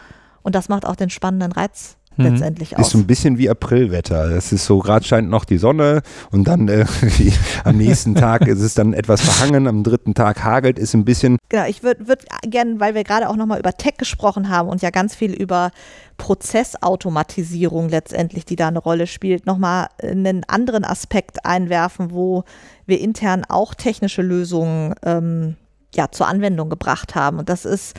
und 0.43 0.55
das 0.55 0.69
macht 0.69 0.85
auch 0.85 0.97
den 0.97 1.11
spannenden 1.11 1.53
Reiz 1.53 1.97
mhm. 2.17 2.27
letztendlich 2.27 2.77
aus. 2.77 2.87
Ist 2.87 2.93
so 2.93 2.99
ein 2.99 3.07
bisschen 3.07 3.39
wie 3.39 3.49
Aprilwetter. 3.49 4.31
Es 4.31 4.53
ist 4.53 4.67
so, 4.67 4.79
gerade 4.79 5.05
scheint 5.05 5.29
noch 5.29 5.45
die 5.45 5.59
Sonne 5.59 6.03
und 6.31 6.47
dann 6.49 6.69
äh, 6.69 6.85
am 7.65 7.77
nächsten 7.77 8.15
Tag 8.15 8.47
ist 8.47 8.61
es 8.61 8.75
dann 8.75 8.93
etwas 8.93 9.21
verhangen, 9.21 9.67
am 9.67 9.83
dritten 9.83 10.15
Tag 10.15 10.43
hagelt 10.43 10.79
es 10.79 10.95
ein 10.95 11.05
bisschen. 11.05 11.39
Genau, 11.49 11.67
ich 11.67 11.83
würde 11.83 12.09
würd 12.09 12.25
gerne, 12.43 12.81
weil 12.81 12.95
wir 12.95 13.05
gerade 13.05 13.29
auch 13.29 13.37
nochmal 13.37 13.59
über 13.59 13.73
Tech 13.73 13.97
gesprochen 13.99 14.49
haben 14.49 14.69
und 14.69 14.83
ja 14.83 14.91
ganz 14.91 15.15
viel 15.15 15.33
über 15.33 15.71
Prozessautomatisierung 16.17 17.89
letztendlich, 17.89 18.45
die 18.45 18.57
da 18.57 18.69
eine 18.69 18.79
Rolle 18.79 19.07
spielt, 19.07 19.47
nochmal 19.47 19.89
einen 20.03 20.45
anderen 20.45 20.85
Aspekt 20.85 21.45
einwerfen, 21.45 22.11
wo 22.11 22.45
wir 22.87 23.01
intern 23.01 23.45
auch 23.49 23.75
technische 23.75 24.23
Lösungen 24.23 24.95
ähm, 25.05 25.57
ja, 25.95 26.11
zur 26.11 26.29
Anwendung 26.29 26.71
gebracht 26.71 27.15
haben. 27.15 27.39
Und 27.39 27.49
das 27.49 27.65
ist 27.65 27.99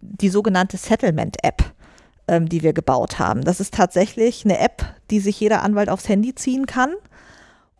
die 0.00 0.28
sogenannte 0.30 0.76
Settlement-App. 0.76 1.64
Ähm, 2.30 2.48
die 2.48 2.62
wir 2.62 2.72
gebaut 2.72 3.18
haben. 3.18 3.42
Das 3.42 3.58
ist 3.58 3.74
tatsächlich 3.74 4.44
eine 4.44 4.60
App, 4.60 4.84
die 5.10 5.18
sich 5.18 5.38
jeder 5.40 5.62
Anwalt 5.62 5.90
aufs 5.90 6.08
Handy 6.08 6.32
ziehen 6.34 6.64
kann 6.64 6.92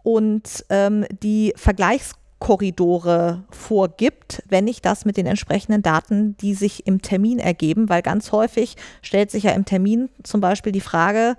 und 0.03 0.65
ähm, 0.71 1.07
die 1.23 1.55
Vergleichskorridore 1.57 3.45
vorgibt, 3.51 4.43
wenn 4.49 4.67
ich 4.67 4.83
das 4.83 5.05
mit 5.05 5.17
den 5.17 5.27
entsprechenden 5.27 5.83
Daten, 5.83 6.37
die 6.39 6.55
sich 6.55 6.85
im 6.89 7.01
Termin 7.01 7.39
ergeben, 7.39 7.89
weil 7.89 8.03
ganz 8.03 8.33
häufig 8.33 8.75
stellt 9.03 9.31
sich 9.31 9.45
ja 9.45 9.53
im 9.53 9.65
Termin 9.65 10.11
zum 10.25 10.41
Beispiel 10.41 10.73
die 10.73 10.81
Frage, 10.81 11.37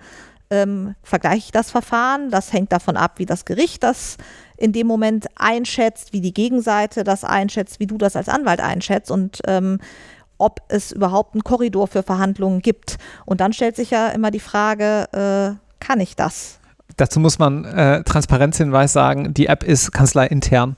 ähm, 0.50 0.95
vergleiche 1.04 1.45
ich 1.45 1.52
das 1.52 1.69
Verfahren, 1.69 2.30
das 2.30 2.54
hängt 2.54 2.71
davon 2.71 2.95
ab, 2.95 3.19
wie 3.19 3.26
das 3.26 3.43
Gericht 3.43 3.84
das 3.84 4.17
in 4.56 4.71
dem 4.71 4.88
Moment 4.88 5.28
einschätzt, 5.36 6.13
wie 6.13 6.21
die 6.21 6.34
Gegenseite 6.34 7.04
das 7.04 7.26
einschätzt, 7.26 7.82
wie 7.82 7.88
du 7.88 7.97
das 7.97 8.15
als 8.15 8.30
Anwalt 8.30 8.62
einschätzt 8.62 9.12
und 9.12 9.41
ähm, 9.47 9.80
ob 10.42 10.62
es 10.68 10.92
überhaupt 10.92 11.36
einen 11.36 11.44
Korridor 11.44 11.88
für 11.88 12.04
Verhandlungen 12.04 12.62
gibt. 12.62 12.98
Und 13.26 13.42
dann 13.42 13.54
stellt 13.54 13.76
sich 13.76 13.92
ja 13.92 14.10
immer 14.10 14.32
die 14.32 14.40
Frage, 14.40 15.08
äh, 15.14 15.84
kann 15.84 16.00
ich 16.00 16.16
das? 16.16 16.60
Dazu 16.98 17.20
muss 17.20 17.40
man 17.40 17.66
äh, 17.66 18.04
Transparenzhinweis 18.04 18.92
sagen, 18.92 19.34
die 19.34 19.48
App 19.48 19.64
ist 19.64 19.92
kanzleiintern. 19.92 20.76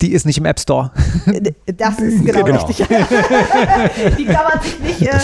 Die 0.00 0.12
ist 0.12 0.26
nicht 0.26 0.36
im 0.36 0.44
App 0.44 0.60
Store. 0.60 0.90
Das 1.78 1.98
ist 1.98 2.24
genau, 2.26 2.44
genau. 2.44 2.66
richtig. 2.66 2.86
die 4.18 4.24
kann 4.26 4.44
man 4.52 4.62
sich 4.62 4.80
nicht 4.80 5.02
äh, 5.02 5.18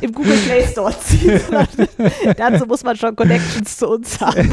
im 0.00 0.12
Google 0.12 0.36
Play 0.38 0.66
Store 0.66 0.92
ziehen. 0.98 1.40
Dazu 2.36 2.66
muss 2.66 2.82
man 2.82 2.96
schon 2.96 3.14
Connections 3.14 3.76
zu 3.76 3.88
uns 3.88 4.20
haben. 4.20 4.50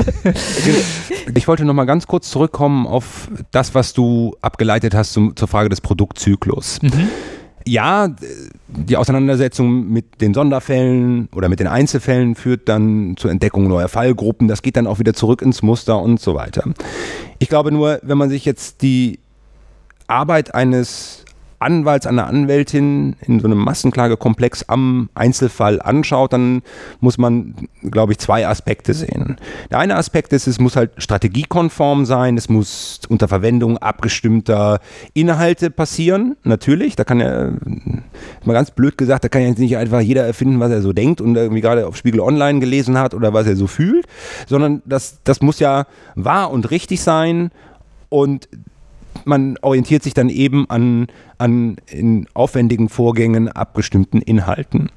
Ich 1.33 1.47
wollte 1.47 1.65
noch 1.65 1.73
mal 1.73 1.85
ganz 1.85 2.05
kurz 2.05 2.29
zurückkommen 2.29 2.85
auf 2.85 3.29
das, 3.49 3.73
was 3.73 3.93
du 3.93 4.35
abgeleitet 4.41 4.93
hast 4.93 5.13
zum, 5.13 5.35
zur 5.35 5.47
Frage 5.47 5.69
des 5.69 5.81
Produktzyklus. 5.81 6.81
Mhm 6.83 7.09
ja, 7.65 8.09
die 8.67 8.97
Auseinandersetzung 8.97 9.89
mit 9.89 10.21
den 10.21 10.33
Sonderfällen 10.33 11.29
oder 11.35 11.49
mit 11.49 11.59
den 11.59 11.67
Einzelfällen 11.67 12.35
führt 12.35 12.69
dann 12.69 13.15
zur 13.17 13.31
Entdeckung 13.31 13.67
neuer 13.67 13.89
Fallgruppen. 13.89 14.47
Das 14.47 14.61
geht 14.61 14.75
dann 14.75 14.87
auch 14.87 14.99
wieder 14.99 15.13
zurück 15.13 15.41
ins 15.41 15.61
Muster 15.61 16.01
und 16.01 16.19
so 16.19 16.35
weiter. 16.35 16.63
Ich 17.39 17.49
glaube 17.49 17.71
nur, 17.71 17.99
wenn 18.03 18.17
man 18.17 18.29
sich 18.29 18.45
jetzt 18.45 18.81
die 18.81 19.19
Arbeit 20.07 20.55
eines 20.55 21.18
Anwalts, 21.59 22.07
einer 22.07 22.27
Anwältin 22.27 23.15
in 23.21 23.39
so 23.39 23.47
einem 23.47 23.59
Massenklagekomplex 23.59 24.63
am 24.69 25.09
Einzelfall 25.13 25.81
anschaut, 25.81 26.33
dann 26.33 26.61
muss 27.01 27.17
man, 27.17 27.55
glaube 27.83 28.13
ich, 28.13 28.19
zwei 28.19 28.47
Aspekte 28.47 28.93
sehen. 28.93 29.37
Der 29.69 29.79
eine 29.79 29.95
Aspekt 29.95 30.31
ist, 30.33 30.47
es 30.47 30.59
muss 30.59 30.75
halt 30.75 30.91
strategiekonform 30.97 32.05
sein, 32.05 32.37
es 32.37 32.49
muss 32.49 33.01
unter 33.09 33.27
Verwendung 33.27 33.77
abgestimmter 33.77 34.79
Inhalte 35.13 35.69
passieren, 35.69 36.37
natürlich. 36.43 36.95
Da 36.95 37.03
kann 37.03 37.19
ja, 37.19 37.51
mal 38.45 38.53
ganz 38.53 38.71
blöd 38.71 38.97
gesagt, 38.97 39.25
da 39.25 39.29
kann 39.29 39.41
ja 39.41 39.49
nicht 39.49 39.77
einfach 39.77 39.99
jeder 39.99 40.25
erfinden, 40.25 40.59
was 40.59 40.71
er 40.71 40.81
so 40.81 40.93
denkt 40.93 41.19
und 41.19 41.35
irgendwie 41.35 41.61
gerade 41.61 41.87
auf 41.87 41.97
Spiegel 41.97 42.21
Online 42.21 42.59
gelesen 42.59 42.97
hat 42.97 43.13
oder 43.13 43.33
was 43.33 43.47
er 43.47 43.55
so 43.55 43.67
fühlt, 43.67 44.05
sondern 44.47 44.81
das, 44.85 45.19
das 45.23 45.41
muss 45.41 45.59
ja 45.59 45.85
wahr 46.15 46.51
und 46.51 46.71
richtig 46.71 47.01
sein 47.01 47.51
und 48.09 48.47
man 49.25 49.57
orientiert 49.61 50.03
sich 50.03 50.13
dann 50.13 50.29
eben 50.29 50.69
an, 50.69 51.07
an 51.37 51.77
in 51.89 52.27
aufwendigen 52.33 52.89
Vorgängen 52.89 53.49
abgestimmten 53.49 54.21
Inhalten. 54.21 54.89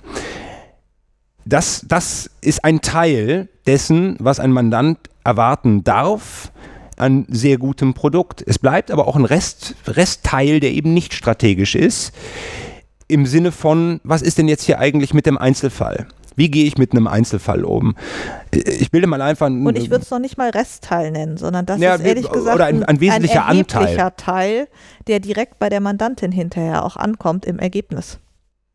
Das, 1.44 1.84
das 1.88 2.30
ist 2.40 2.64
ein 2.64 2.80
Teil 2.80 3.48
dessen, 3.66 4.16
was 4.20 4.40
ein 4.40 4.52
Mandant 4.52 4.98
erwarten 5.24 5.84
darf 5.84 6.52
an 6.96 7.26
sehr 7.28 7.58
gutem 7.58 7.94
Produkt. 7.94 8.44
Es 8.46 8.58
bleibt 8.58 8.90
aber 8.90 9.08
auch 9.08 9.16
ein 9.16 9.24
Rest, 9.24 9.74
Restteil, 9.86 10.60
der 10.60 10.72
eben 10.72 10.94
nicht 10.94 11.14
strategisch 11.14 11.74
ist, 11.74 12.12
im 13.08 13.26
Sinne 13.26 13.52
von, 13.52 14.00
was 14.04 14.22
ist 14.22 14.38
denn 14.38 14.48
jetzt 14.48 14.64
hier 14.64 14.78
eigentlich 14.78 15.12
mit 15.12 15.26
dem 15.26 15.36
Einzelfall? 15.36 16.06
Wie 16.36 16.50
gehe 16.50 16.64
ich 16.64 16.78
mit 16.78 16.92
einem 16.92 17.06
Einzelfall 17.06 17.64
um? 17.64 17.94
Ich 18.52 18.90
bilde 18.90 19.06
mal 19.06 19.22
einfach. 19.22 19.46
Und 19.46 19.76
ich 19.76 19.90
würde 19.90 20.04
es 20.04 20.10
noch 20.10 20.18
nicht 20.18 20.38
mal 20.38 20.50
Restteil 20.50 21.10
nennen, 21.10 21.36
sondern 21.36 21.66
das 21.66 21.80
ja, 21.80 21.94
ist 21.94 22.04
ehrlich 22.04 22.30
gesagt 22.30 22.54
oder 22.54 22.66
ein, 22.66 22.84
ein 22.84 23.00
wesentlicher 23.00 23.46
ein 23.46 23.58
Anteil. 23.58 24.12
Teil, 24.16 24.68
der 25.06 25.20
direkt 25.20 25.58
bei 25.58 25.68
der 25.68 25.80
Mandantin 25.80 26.32
hinterher 26.32 26.84
auch 26.84 26.96
ankommt 26.96 27.44
im 27.44 27.58
Ergebnis. 27.58 28.18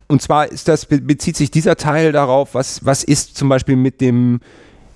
Und 0.08 0.22
zwar 0.22 0.50
ist 0.50 0.68
das, 0.68 0.86
bezieht 0.86 1.36
sich 1.36 1.52
dieser 1.52 1.76
Teil 1.76 2.12
darauf, 2.12 2.54
was, 2.54 2.86
was 2.86 3.04
ist 3.04 3.36
zum 3.38 3.50
Beispiel 3.50 3.76
mit 3.76 4.00
dem 4.00 4.40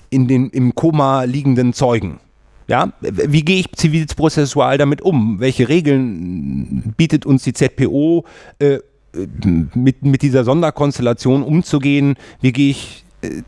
in 0.10 0.28
den, 0.28 0.50
im 0.50 0.76
Koma 0.76 1.24
liegenden 1.24 1.74
Zeugen. 1.74 2.20
Ja, 2.68 2.94
wie 3.02 3.44
gehe 3.44 3.60
ich 3.60 3.72
zivilprozessual 3.74 4.78
damit 4.78 5.02
um? 5.02 5.40
Welche 5.40 5.68
Regeln 5.68 6.94
bietet 6.96 7.26
uns 7.26 7.44
die 7.44 7.54
ZPO, 7.54 8.26
äh, 8.60 8.80
mit, 9.14 10.04
mit 10.04 10.22
dieser 10.22 10.44
Sonderkonstellation 10.44 11.44
umzugehen. 11.44 12.16
Wie 12.40 12.52
gehe 12.52 12.72
ich 12.72 13.06
äh, 13.22 13.42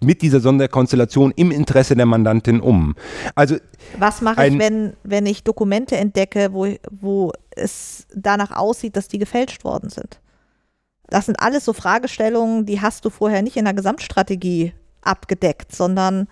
mit 0.00 0.22
dieser 0.22 0.40
Sonderkonstellation 0.40 1.32
im 1.36 1.50
Interesse 1.50 1.96
der 1.96 2.06
Mandantin 2.06 2.60
um? 2.60 2.94
Also 3.34 3.56
was 3.98 4.20
mache 4.20 4.46
ich, 4.46 4.58
wenn, 4.58 4.94
wenn 5.02 5.26
ich 5.26 5.44
Dokumente 5.44 5.96
entdecke, 5.96 6.52
wo, 6.52 6.68
wo 6.90 7.32
es 7.50 8.06
danach 8.14 8.50
aussieht, 8.50 8.96
dass 8.96 9.08
die 9.08 9.18
gefälscht 9.18 9.64
worden 9.64 9.90
sind? 9.90 10.20
Das 11.08 11.26
sind 11.26 11.40
alles 11.40 11.64
so 11.64 11.72
Fragestellungen, 11.72 12.66
die 12.66 12.80
hast 12.80 13.04
du 13.04 13.10
vorher 13.10 13.42
nicht 13.42 13.56
in 13.56 13.64
der 13.64 13.74
Gesamtstrategie 13.74 14.72
abgedeckt, 15.02 15.74
sondern 15.74 16.28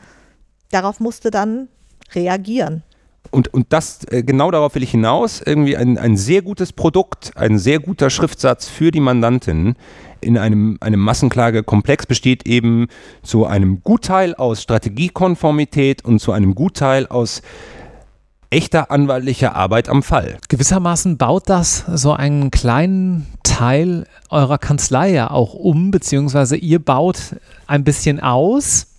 darauf 0.71 0.99
musste 0.99 1.31
dann 1.31 1.69
reagieren. 2.15 2.83
Und, 3.31 3.53
und 3.55 3.73
das, 3.73 4.05
äh, 4.11 4.23
genau 4.23 4.51
darauf 4.51 4.75
will 4.75 4.83
ich 4.83 4.91
hinaus, 4.91 5.41
irgendwie 5.41 5.77
ein, 5.77 5.97
ein 5.97 6.17
sehr 6.17 6.43
gutes 6.43 6.73
Produkt, 6.73 7.33
ein 7.37 7.59
sehr 7.59 7.79
guter 7.79 8.11
Schriftsatz 8.11 8.69
für 8.69 8.91
die 8.91 9.01
Mandantin 9.01 9.75
in 10.23 10.39
einem, 10.39 10.79
einem 10.81 11.01
Massenklagekomplex 11.01 12.07
besteht 12.07 12.47
eben 12.47 12.87
zu 13.23 13.47
einem 13.47 13.83
Gutteil 13.83 14.35
aus 14.35 14.63
Strategiekonformität 14.63 16.05
und 16.05 16.21
zu 16.21 16.33
einem 16.33 16.55
Gutteil 16.55 17.07
aus 17.07 17.43
echter 18.51 18.91
anwaltlicher 18.91 19.57
Arbeit 19.57 19.89
am 19.89 20.03
Fall. 20.03 20.39
Gewissermaßen 20.49 21.17
baut 21.17 21.49
das 21.49 21.85
so 21.93 22.13
einen 22.13 22.51
kleinen 22.51 23.27
Teil 23.43 24.07
eurer 24.31 24.59
Kanzlei 24.59 25.11
ja 25.11 25.31
auch 25.31 25.55
um, 25.55 25.91
beziehungsweise 25.91 26.57
ihr 26.57 26.79
baut 26.79 27.37
ein 27.67 27.83
bisschen 27.83 28.21
aus 28.21 28.92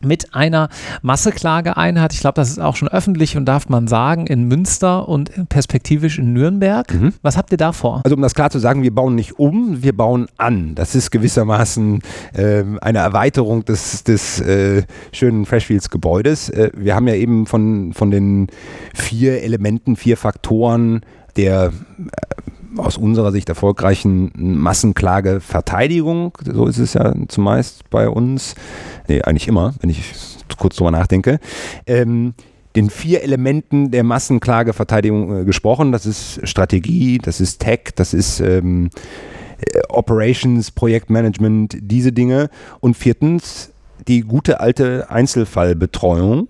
mit 0.00 0.34
einer 0.34 0.68
Masseklageeinheit, 1.02 2.12
ich 2.12 2.20
glaube, 2.20 2.34
das 2.34 2.50
ist 2.50 2.58
auch 2.58 2.76
schon 2.76 2.88
öffentlich 2.88 3.36
und 3.36 3.44
darf 3.44 3.68
man 3.68 3.86
sagen, 3.86 4.26
in 4.26 4.44
Münster 4.44 5.08
und 5.08 5.48
perspektivisch 5.48 6.18
in 6.18 6.32
Nürnberg. 6.32 6.92
Mhm. 6.92 7.14
Was 7.22 7.36
habt 7.36 7.52
ihr 7.52 7.58
da 7.58 7.72
vor? 7.72 8.00
Also 8.04 8.16
um 8.16 8.22
das 8.22 8.34
klar 8.34 8.50
zu 8.50 8.58
sagen, 8.58 8.82
wir 8.82 8.94
bauen 8.94 9.14
nicht 9.14 9.38
um, 9.38 9.82
wir 9.82 9.96
bauen 9.96 10.26
an. 10.36 10.74
Das 10.74 10.94
ist 10.94 11.10
gewissermaßen 11.10 12.02
äh, 12.34 12.64
eine 12.80 12.98
Erweiterung 12.98 13.64
des, 13.64 14.04
des 14.04 14.40
äh, 14.40 14.82
schönen 15.12 15.46
Freshfields 15.46 15.90
Gebäudes. 15.90 16.48
Äh, 16.48 16.70
wir 16.74 16.94
haben 16.94 17.08
ja 17.08 17.14
eben 17.14 17.46
von, 17.46 17.92
von 17.92 18.10
den 18.10 18.48
vier 18.94 19.42
Elementen, 19.42 19.96
vier 19.96 20.16
Faktoren 20.16 21.02
der 21.36 21.66
äh, 21.66 22.49
aus 22.76 22.96
unserer 22.96 23.32
Sicht 23.32 23.48
erfolgreichen 23.48 24.30
Massenklageverteidigung, 24.34 26.36
so 26.44 26.66
ist 26.66 26.78
es 26.78 26.94
ja 26.94 27.14
zumeist 27.28 27.88
bei 27.90 28.08
uns, 28.08 28.54
nee, 29.08 29.22
eigentlich 29.22 29.48
immer, 29.48 29.74
wenn 29.80 29.90
ich 29.90 30.02
kurz 30.56 30.76
drüber 30.76 30.90
nachdenke, 30.90 31.40
ähm, 31.86 32.34
den 32.76 32.90
vier 32.90 33.22
Elementen 33.22 33.90
der 33.90 34.04
Massenklageverteidigung 34.04 35.40
äh, 35.40 35.44
gesprochen. 35.44 35.90
Das 35.90 36.06
ist 36.06 36.46
Strategie, 36.46 37.18
das 37.18 37.40
ist 37.40 37.60
Tech, 37.60 37.92
das 37.96 38.14
ist 38.14 38.40
ähm, 38.40 38.90
äh, 39.58 39.80
Operations, 39.88 40.70
Projektmanagement, 40.70 41.76
diese 41.80 42.12
Dinge. 42.12 42.48
Und 42.78 42.96
viertens 42.96 43.72
die 44.06 44.20
gute 44.20 44.60
alte 44.60 45.10
Einzelfallbetreuung. 45.10 46.46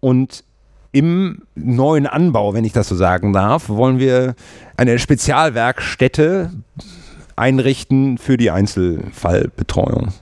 Und 0.00 0.44
im 0.92 1.42
neuen 1.54 2.06
Anbau, 2.06 2.54
wenn 2.54 2.64
ich 2.64 2.72
das 2.72 2.88
so 2.88 2.94
sagen 2.94 3.32
darf, 3.32 3.68
wollen 3.68 3.98
wir 3.98 4.34
eine 4.76 4.98
Spezialwerkstätte 4.98 6.52
einrichten 7.34 8.18
für 8.18 8.36
die 8.36 8.50
Einzelfallbetreuung. 8.50 10.12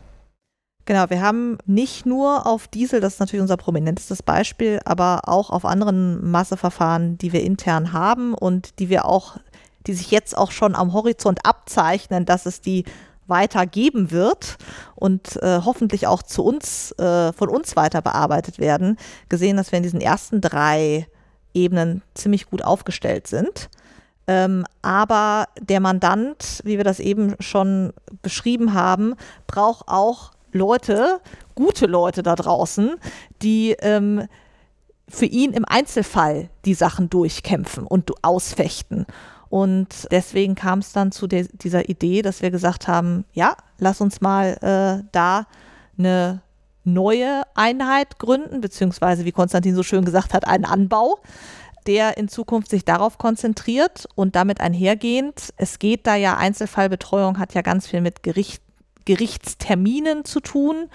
Genau, 0.87 1.11
wir 1.11 1.21
haben 1.21 1.59
nicht 1.67 2.07
nur 2.07 2.47
auf 2.47 2.67
Diesel, 2.67 3.01
das 3.01 3.15
ist 3.15 3.21
natürlich 3.21 3.43
unser 3.43 3.57
prominentestes 3.57 4.23
Beispiel, 4.23 4.81
aber 4.85 5.23
auch 5.29 5.51
auf 5.51 5.65
anderen 5.65 6.31
Masseverfahren, 6.31 7.19
die 7.19 7.33
wir 7.33 7.43
intern 7.43 7.93
haben 7.93 8.35
und 8.35 8.79
die 8.79 8.89
wir 8.89 9.05
auch, 9.05 9.37
die 9.87 9.93
sich 9.93 10.11
jetzt 10.11 10.37
auch 10.37 10.51
schon 10.51 10.75
am 10.75 10.93
Horizont 10.93 11.45
abzeichnen, 11.45 12.25
dass 12.25 12.47
es 12.47 12.61
die 12.61 12.85
weitergeben 13.31 14.11
wird 14.11 14.59
und 14.95 15.37
äh, 15.43 15.61
hoffentlich 15.65 16.07
auch 16.07 16.23
zu 16.23 16.45
uns, 16.45 16.93
äh, 16.99 17.33
von 17.33 17.49
uns 17.49 17.77
weiter 17.77 18.03
bearbeitet 18.03 18.59
werden, 18.59 18.97
gesehen, 19.29 19.57
dass 19.57 19.73
wir 19.73 19.79
in 19.79 19.83
diesen 19.83 20.01
ersten 20.01 20.41
drei 20.41 21.07
Ebenen 21.55 22.03
ziemlich 22.15 22.51
gut 22.51 22.63
aufgestellt 22.63 23.27
sind. 23.27 23.71
Ähm, 24.27 24.65
aber 24.83 25.49
der 25.61 25.81
Mandant, 25.81 26.61
wie 26.65 26.77
wir 26.77 26.85
das 26.85 27.01
eben 27.01 27.35
schon 27.41 27.93
beschrieben 28.23 28.75
haben, 28.75 29.15
braucht 29.47 29.89
auch 29.89 30.33
Leute, 30.53 31.21
gute 31.55 31.87
Leute 31.87 32.23
da 32.23 32.37
draußen, 32.37 32.97
die 33.43 33.73
ähm, 33.81 34.29
für 35.09 35.27
ihn 35.27 35.53
im 35.53 35.65
Einzelfall 35.65 36.49
die 36.65 36.75
Sachen 36.75 37.11
durchkämpfen 37.11 37.87
und 37.87 38.13
ausfechten. 38.23 39.07
Und 39.51 40.07
deswegen 40.13 40.55
kam 40.55 40.79
es 40.79 40.93
dann 40.93 41.11
zu 41.11 41.27
dieser 41.27 41.89
Idee, 41.89 42.23
dass 42.23 42.41
wir 42.41 42.53
gesagt 42.53 42.87
haben, 42.87 43.25
ja, 43.33 43.57
lass 43.79 44.01
uns 44.01 44.21
mal 44.21 44.57
äh, 44.63 45.05
da 45.11 45.47
eine 45.99 46.41
neue 46.85 47.43
Einheit 47.55 48.19
gründen, 48.19 48.61
beziehungsweise 48.61 49.25
wie 49.25 49.33
Konstantin 49.33 49.75
so 49.75 49.83
schön 49.83 50.05
gesagt 50.05 50.35
hat, 50.35 50.47
einen 50.47 50.65
Anbau, 50.65 51.19
der 51.89 52.17
in 52.17 52.29
Zukunft 52.29 52.71
sich 52.71 52.85
darauf 52.85 53.19
konzentriert 53.19 54.07
und 54.15 54.37
damit 54.37 54.61
einhergehend, 54.61 55.53
es 55.57 55.81
geht 55.81 56.07
da 56.07 56.15
ja, 56.15 56.37
Einzelfallbetreuung 56.37 57.39
hat 57.39 57.53
ja 57.53 57.63
ganz 57.63 57.89
viel 57.89 58.01
mit 58.01 58.23
Gericht, 58.23 58.63
Gerichtsterminen 59.05 60.25
zu 60.25 60.39
tun, 60.41 60.89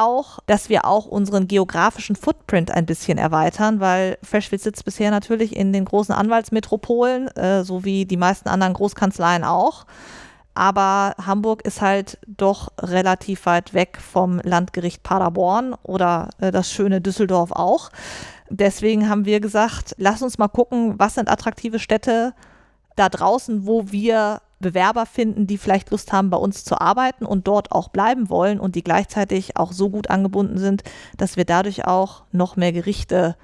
auch, 0.00 0.40
dass 0.46 0.68
wir 0.68 0.84
auch 0.84 1.06
unseren 1.06 1.48
geografischen 1.48 2.16
Footprint 2.16 2.70
ein 2.70 2.86
bisschen 2.86 3.18
erweitern, 3.18 3.80
weil 3.80 4.18
Freshfield 4.22 4.62
sitzt 4.62 4.84
bisher 4.84 5.10
natürlich 5.10 5.54
in 5.54 5.72
den 5.72 5.84
großen 5.84 6.14
Anwaltsmetropolen, 6.14 7.28
äh, 7.36 7.64
so 7.64 7.84
wie 7.84 8.06
die 8.06 8.16
meisten 8.16 8.48
anderen 8.48 8.74
Großkanzleien 8.74 9.44
auch. 9.44 9.86
Aber 10.54 11.14
Hamburg 11.24 11.62
ist 11.62 11.80
halt 11.80 12.18
doch 12.26 12.72
relativ 12.80 13.46
weit 13.46 13.72
weg 13.72 13.98
vom 14.00 14.40
Landgericht 14.42 15.02
Paderborn 15.02 15.74
oder 15.82 16.30
äh, 16.38 16.50
das 16.50 16.72
schöne 16.72 17.00
Düsseldorf 17.00 17.52
auch. 17.52 17.90
Deswegen 18.48 19.08
haben 19.08 19.24
wir 19.24 19.40
gesagt, 19.40 19.94
lass 19.96 20.22
uns 20.22 20.38
mal 20.38 20.48
gucken, 20.48 20.98
was 20.98 21.14
sind 21.14 21.30
attraktive 21.30 21.78
Städte 21.78 22.34
da 22.96 23.08
draußen, 23.08 23.66
wo 23.66 23.92
wir 23.92 24.40
Bewerber 24.60 25.06
finden, 25.06 25.46
die 25.46 25.58
vielleicht 25.58 25.90
Lust 25.90 26.12
haben, 26.12 26.30
bei 26.30 26.36
uns 26.36 26.64
zu 26.64 26.80
arbeiten 26.80 27.24
und 27.24 27.48
dort 27.48 27.72
auch 27.72 27.88
bleiben 27.88 28.28
wollen 28.28 28.60
und 28.60 28.76
die 28.76 28.84
gleichzeitig 28.84 29.56
auch 29.56 29.72
so 29.72 29.88
gut 29.90 30.10
angebunden 30.10 30.58
sind, 30.58 30.84
dass 31.16 31.36
wir 31.36 31.44
dadurch 31.44 31.86
auch 31.86 32.22
noch 32.30 32.56
mehr 32.56 32.72
Gerichte 32.72 33.36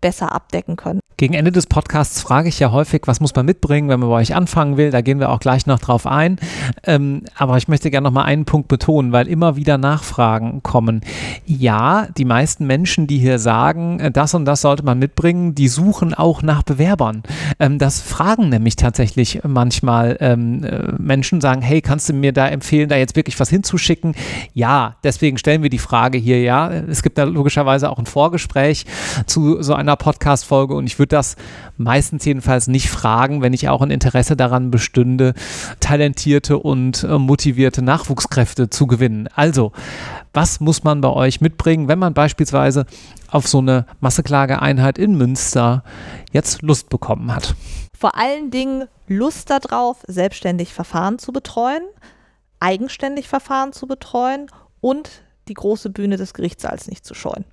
besser 0.00 0.32
abdecken 0.32 0.76
können. 0.76 1.00
Gegen 1.20 1.34
Ende 1.34 1.52
des 1.52 1.66
Podcasts 1.66 2.22
frage 2.22 2.48
ich 2.48 2.58
ja 2.60 2.72
häufig, 2.72 3.02
was 3.04 3.20
muss 3.20 3.34
man 3.34 3.44
mitbringen, 3.44 3.90
wenn 3.90 4.00
man 4.00 4.08
bei 4.08 4.14
euch 4.14 4.34
anfangen 4.34 4.78
will. 4.78 4.90
Da 4.90 5.02
gehen 5.02 5.20
wir 5.20 5.28
auch 5.28 5.40
gleich 5.40 5.66
noch 5.66 5.78
drauf 5.78 6.06
ein. 6.06 6.38
Ähm, 6.84 7.24
aber 7.36 7.58
ich 7.58 7.68
möchte 7.68 7.90
gerne 7.90 8.06
noch 8.06 8.14
mal 8.14 8.24
einen 8.24 8.46
Punkt 8.46 8.68
betonen, 8.68 9.12
weil 9.12 9.28
immer 9.28 9.54
wieder 9.54 9.76
Nachfragen 9.76 10.62
kommen. 10.62 11.02
Ja, 11.44 12.08
die 12.16 12.24
meisten 12.24 12.66
Menschen, 12.66 13.06
die 13.06 13.18
hier 13.18 13.38
sagen, 13.38 14.00
äh, 14.00 14.10
das 14.10 14.32
und 14.32 14.46
das 14.46 14.62
sollte 14.62 14.82
man 14.82 14.98
mitbringen, 14.98 15.54
die 15.54 15.68
suchen 15.68 16.14
auch 16.14 16.40
nach 16.40 16.62
Bewerbern. 16.62 17.22
Ähm, 17.58 17.78
das 17.78 18.00
fragen 18.00 18.48
nämlich 18.48 18.76
tatsächlich 18.76 19.40
manchmal 19.46 20.16
ähm, 20.20 20.64
äh, 20.64 20.92
Menschen, 20.98 21.42
sagen, 21.42 21.60
hey, 21.60 21.82
kannst 21.82 22.08
du 22.08 22.14
mir 22.14 22.32
da 22.32 22.48
empfehlen, 22.48 22.88
da 22.88 22.96
jetzt 22.96 23.14
wirklich 23.14 23.38
was 23.38 23.50
hinzuschicken? 23.50 24.14
Ja, 24.54 24.96
deswegen 25.04 25.36
stellen 25.36 25.62
wir 25.62 25.68
die 25.68 25.76
Frage 25.76 26.16
hier, 26.16 26.40
ja. 26.40 26.70
Es 26.70 27.02
gibt 27.02 27.18
da 27.18 27.24
logischerweise 27.24 27.90
auch 27.90 27.98
ein 27.98 28.06
Vorgespräch 28.06 28.86
zu 29.26 29.62
so 29.62 29.74
einer 29.74 29.89
Podcast-Folge 29.96 30.74
und 30.74 30.86
ich 30.86 30.98
würde 30.98 31.16
das 31.16 31.36
meistens 31.76 32.24
jedenfalls 32.24 32.68
nicht 32.68 32.88
fragen, 32.88 33.42
wenn 33.42 33.52
ich 33.52 33.68
auch 33.68 33.82
ein 33.82 33.90
Interesse 33.90 34.36
daran 34.36 34.70
bestünde, 34.70 35.34
talentierte 35.80 36.58
und 36.58 37.04
äh, 37.04 37.18
motivierte 37.18 37.82
Nachwuchskräfte 37.82 38.70
zu 38.70 38.86
gewinnen. 38.86 39.28
Also, 39.34 39.72
was 40.32 40.60
muss 40.60 40.84
man 40.84 41.00
bei 41.00 41.10
euch 41.10 41.40
mitbringen, 41.40 41.88
wenn 41.88 41.98
man 41.98 42.14
beispielsweise 42.14 42.86
auf 43.30 43.48
so 43.48 43.58
eine 43.58 43.86
Masseklageeinheit 44.00 44.98
in 44.98 45.16
Münster 45.16 45.82
jetzt 46.32 46.62
Lust 46.62 46.88
bekommen 46.88 47.34
hat? 47.34 47.54
Vor 47.98 48.16
allen 48.16 48.50
Dingen 48.50 48.88
Lust 49.08 49.50
darauf, 49.50 49.98
selbstständig 50.06 50.72
Verfahren 50.72 51.18
zu 51.18 51.32
betreuen, 51.32 51.82
eigenständig 52.60 53.28
Verfahren 53.28 53.72
zu 53.72 53.86
betreuen 53.86 54.50
und 54.80 55.22
die 55.48 55.54
große 55.54 55.90
Bühne 55.90 56.16
des 56.16 56.32
Gerichtssaals 56.32 56.86
nicht 56.86 57.04
zu 57.04 57.14
scheuen. 57.14 57.44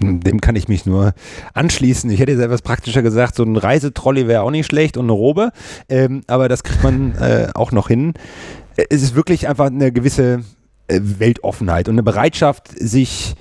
Dem 0.00 0.40
kann 0.40 0.56
ich 0.56 0.68
mich 0.68 0.86
nur 0.86 1.14
anschließen. 1.54 2.10
Ich 2.10 2.20
hätte 2.20 2.32
jetzt 2.32 2.40
etwas 2.40 2.62
praktischer 2.62 3.02
gesagt, 3.02 3.34
so 3.34 3.44
ein 3.44 3.56
Reisetrolley 3.56 4.28
wäre 4.28 4.42
auch 4.42 4.50
nicht 4.50 4.66
schlecht 4.66 4.96
und 4.96 5.06
eine 5.06 5.12
Robe, 5.12 5.50
ähm, 5.88 6.22
aber 6.26 6.48
das 6.48 6.62
kriegt 6.62 6.82
man 6.82 7.14
äh, 7.20 7.48
auch 7.54 7.72
noch 7.72 7.88
hin. 7.88 8.14
Es 8.76 9.02
ist 9.02 9.14
wirklich 9.14 9.48
einfach 9.48 9.66
eine 9.66 9.92
gewisse 9.92 10.44
äh, 10.88 11.00
Weltoffenheit 11.02 11.88
und 11.88 11.94
eine 11.94 12.02
Bereitschaft, 12.02 12.68
sich 12.68 13.34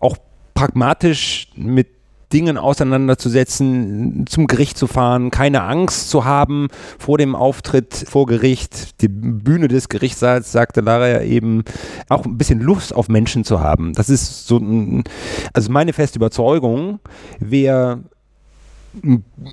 auch 0.00 0.16
pragmatisch 0.54 1.48
mit 1.54 1.88
Dingen 2.32 2.58
auseinanderzusetzen, 2.58 4.24
zum 4.28 4.46
Gericht 4.46 4.78
zu 4.78 4.86
fahren, 4.86 5.30
keine 5.30 5.62
Angst 5.62 6.10
zu 6.10 6.24
haben 6.24 6.68
vor 6.98 7.18
dem 7.18 7.34
Auftritt 7.34 7.94
vor 8.08 8.26
Gericht, 8.26 9.00
die 9.00 9.08
Bühne 9.08 9.68
des 9.68 9.88
Gerichtssaals, 9.88 10.52
sagte 10.52 10.80
Lara 10.80 11.08
ja 11.08 11.22
eben, 11.22 11.64
auch 12.08 12.24
ein 12.24 12.38
bisschen 12.38 12.60
Lust 12.60 12.94
auf 12.94 13.08
Menschen 13.08 13.44
zu 13.44 13.60
haben. 13.60 13.92
Das 13.94 14.08
ist 14.08 14.46
so, 14.46 14.58
ein, 14.58 15.04
also 15.52 15.70
meine 15.72 15.92
feste 15.92 16.18
Überzeugung, 16.18 17.00
wer 17.40 18.00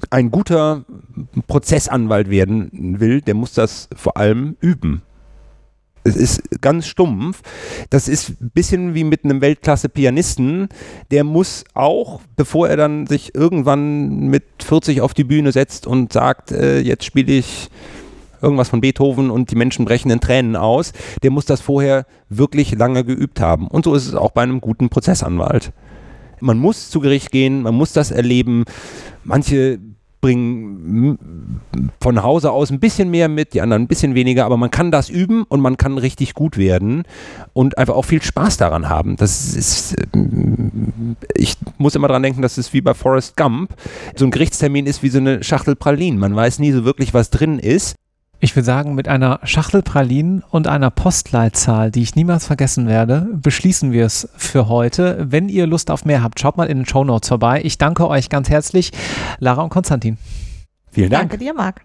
ein 0.10 0.32
guter 0.32 0.86
Prozessanwalt 1.48 2.30
werden 2.30 3.00
will, 3.00 3.22
der 3.22 3.36
muss 3.36 3.54
das 3.54 3.88
vor 3.96 4.18
allem 4.18 4.58
üben. 4.62 5.04
Es 6.08 6.16
ist 6.16 6.62
ganz 6.62 6.88
stumpf. 6.88 7.42
Das 7.90 8.08
ist 8.08 8.42
ein 8.42 8.52
bisschen 8.54 8.94
wie 8.96 9.04
mit 9.04 9.24
einem 9.24 9.42
Weltklasse-Pianisten. 9.42 10.70
Der 11.12 11.24
muss 11.24 11.64
auch, 11.74 12.22
bevor 12.36 12.70
er 12.70 12.78
dann 12.78 13.08
sich 13.08 13.36
irgendwann 13.36 14.28
mit 14.28 14.44
40 14.64 15.02
auf 15.02 15.14
die 15.14 15.24
Bühne 15.24 15.52
setzt 15.52 15.86
und 15.86 16.14
sagt, 16.14 16.52
äh, 16.52 16.80
jetzt 16.80 17.06
spiele 17.06 17.34
ich 17.34 17.70
irgendwas 18.42 18.70
von 18.70 18.82
Beethoven 18.82 19.30
und 19.30 19.52
die 19.52 19.56
Menschen 19.56 19.86
brechen 19.86 20.12
in 20.12 20.20
Tränen 20.20 20.56
aus, 20.56 20.94
der 21.24 21.32
muss 21.32 21.46
das 21.46 21.62
vorher 21.62 22.06
wirklich 22.30 22.72
lange 22.76 23.04
geübt 23.04 23.40
haben. 23.40 23.68
Und 23.68 23.86
so 23.86 23.96
ist 23.96 24.08
es 24.08 24.16
auch 24.16 24.32
bei 24.32 24.44
einem 24.44 24.62
guten 24.62 24.90
Prozessanwalt. 24.90 25.72
Man 26.40 26.60
muss 26.60 26.90
zu 26.90 27.00
Gericht 27.00 27.32
gehen, 27.32 27.64
man 27.64 27.74
muss 27.74 27.94
das 27.94 28.12
erleben. 28.12 28.66
Manche 29.24 29.80
bringen 30.28 31.60
von 32.02 32.22
Hause 32.22 32.52
aus 32.52 32.70
ein 32.70 32.80
bisschen 32.80 33.10
mehr 33.10 33.30
mit, 33.30 33.54
die 33.54 33.62
anderen 33.62 33.84
ein 33.84 33.88
bisschen 33.88 34.14
weniger, 34.14 34.46
aber 34.46 34.58
man 34.58 34.72
kann 34.72 34.92
das 34.92 35.10
üben 35.10 35.44
und 35.44 35.62
man 35.62 35.78
kann 35.78 35.98
richtig 35.98 36.34
gut 36.34 36.58
werden 36.58 37.04
und 37.54 37.78
einfach 37.78 37.96
auch 37.96 38.06
viel 38.06 38.22
Spaß 38.22 38.58
daran 38.58 38.90
haben. 38.90 39.16
Das 39.16 39.56
ist, 39.56 39.96
äh, 39.98 40.06
ich 41.36 41.56
muss 41.78 41.96
immer 41.96 42.08
daran 42.08 42.24
denken, 42.24 42.42
dass 42.42 42.58
es 42.58 42.74
wie 42.74 42.82
bei 42.82 42.94
Forrest 42.94 43.38
Gump. 43.38 43.74
So 44.16 44.26
ein 44.26 44.32
Gerichtstermin 44.32 44.86
ist 44.86 45.02
wie 45.02 45.10
so 45.10 45.20
eine 45.20 45.44
Schachtel 45.44 45.76
Pralinen. 45.76 46.20
Man 46.20 46.36
weiß 46.36 46.60
nie 46.60 46.72
so 46.72 46.84
wirklich, 46.84 47.14
was 47.14 47.30
drin 47.30 47.60
ist. 47.60 47.96
Ich 48.40 48.56
würde 48.56 48.66
sagen, 48.66 48.94
mit 48.94 49.08
einer 49.08 49.40
Schachtel 49.44 49.82
Pralinen 49.82 50.44
und 50.52 50.68
einer 50.68 50.92
Postleitzahl, 50.92 51.90
die 51.90 52.04
ich 52.04 52.16
niemals 52.16 52.46
vergessen 52.46 52.88
werde, 52.88 53.28
beschließen 53.34 53.92
wir 53.92 54.06
es 54.06 54.30
für 54.38 54.68
heute. 54.68 55.26
Wenn 55.28 55.50
ihr 55.50 55.66
Lust 55.66 55.90
auf 55.90 56.06
mehr 56.06 56.22
habt, 56.22 56.40
schaut 56.40 56.56
mal 56.56 56.68
in 56.68 56.78
den 56.78 56.86
Show 56.86 57.04
Notes 57.04 57.30
vorbei. 57.30 57.62
Ich 57.64 57.80
danke 57.80 58.08
euch 58.08 58.30
ganz 58.30 58.50
herzlich, 58.50 58.92
Lara 59.40 59.64
und 59.64 59.70
Konstantin. 59.70 60.18
Vielen 60.92 61.10
Dank. 61.10 61.30
Danke 61.30 61.44
dir, 61.44 61.54
Marc. 61.56 61.82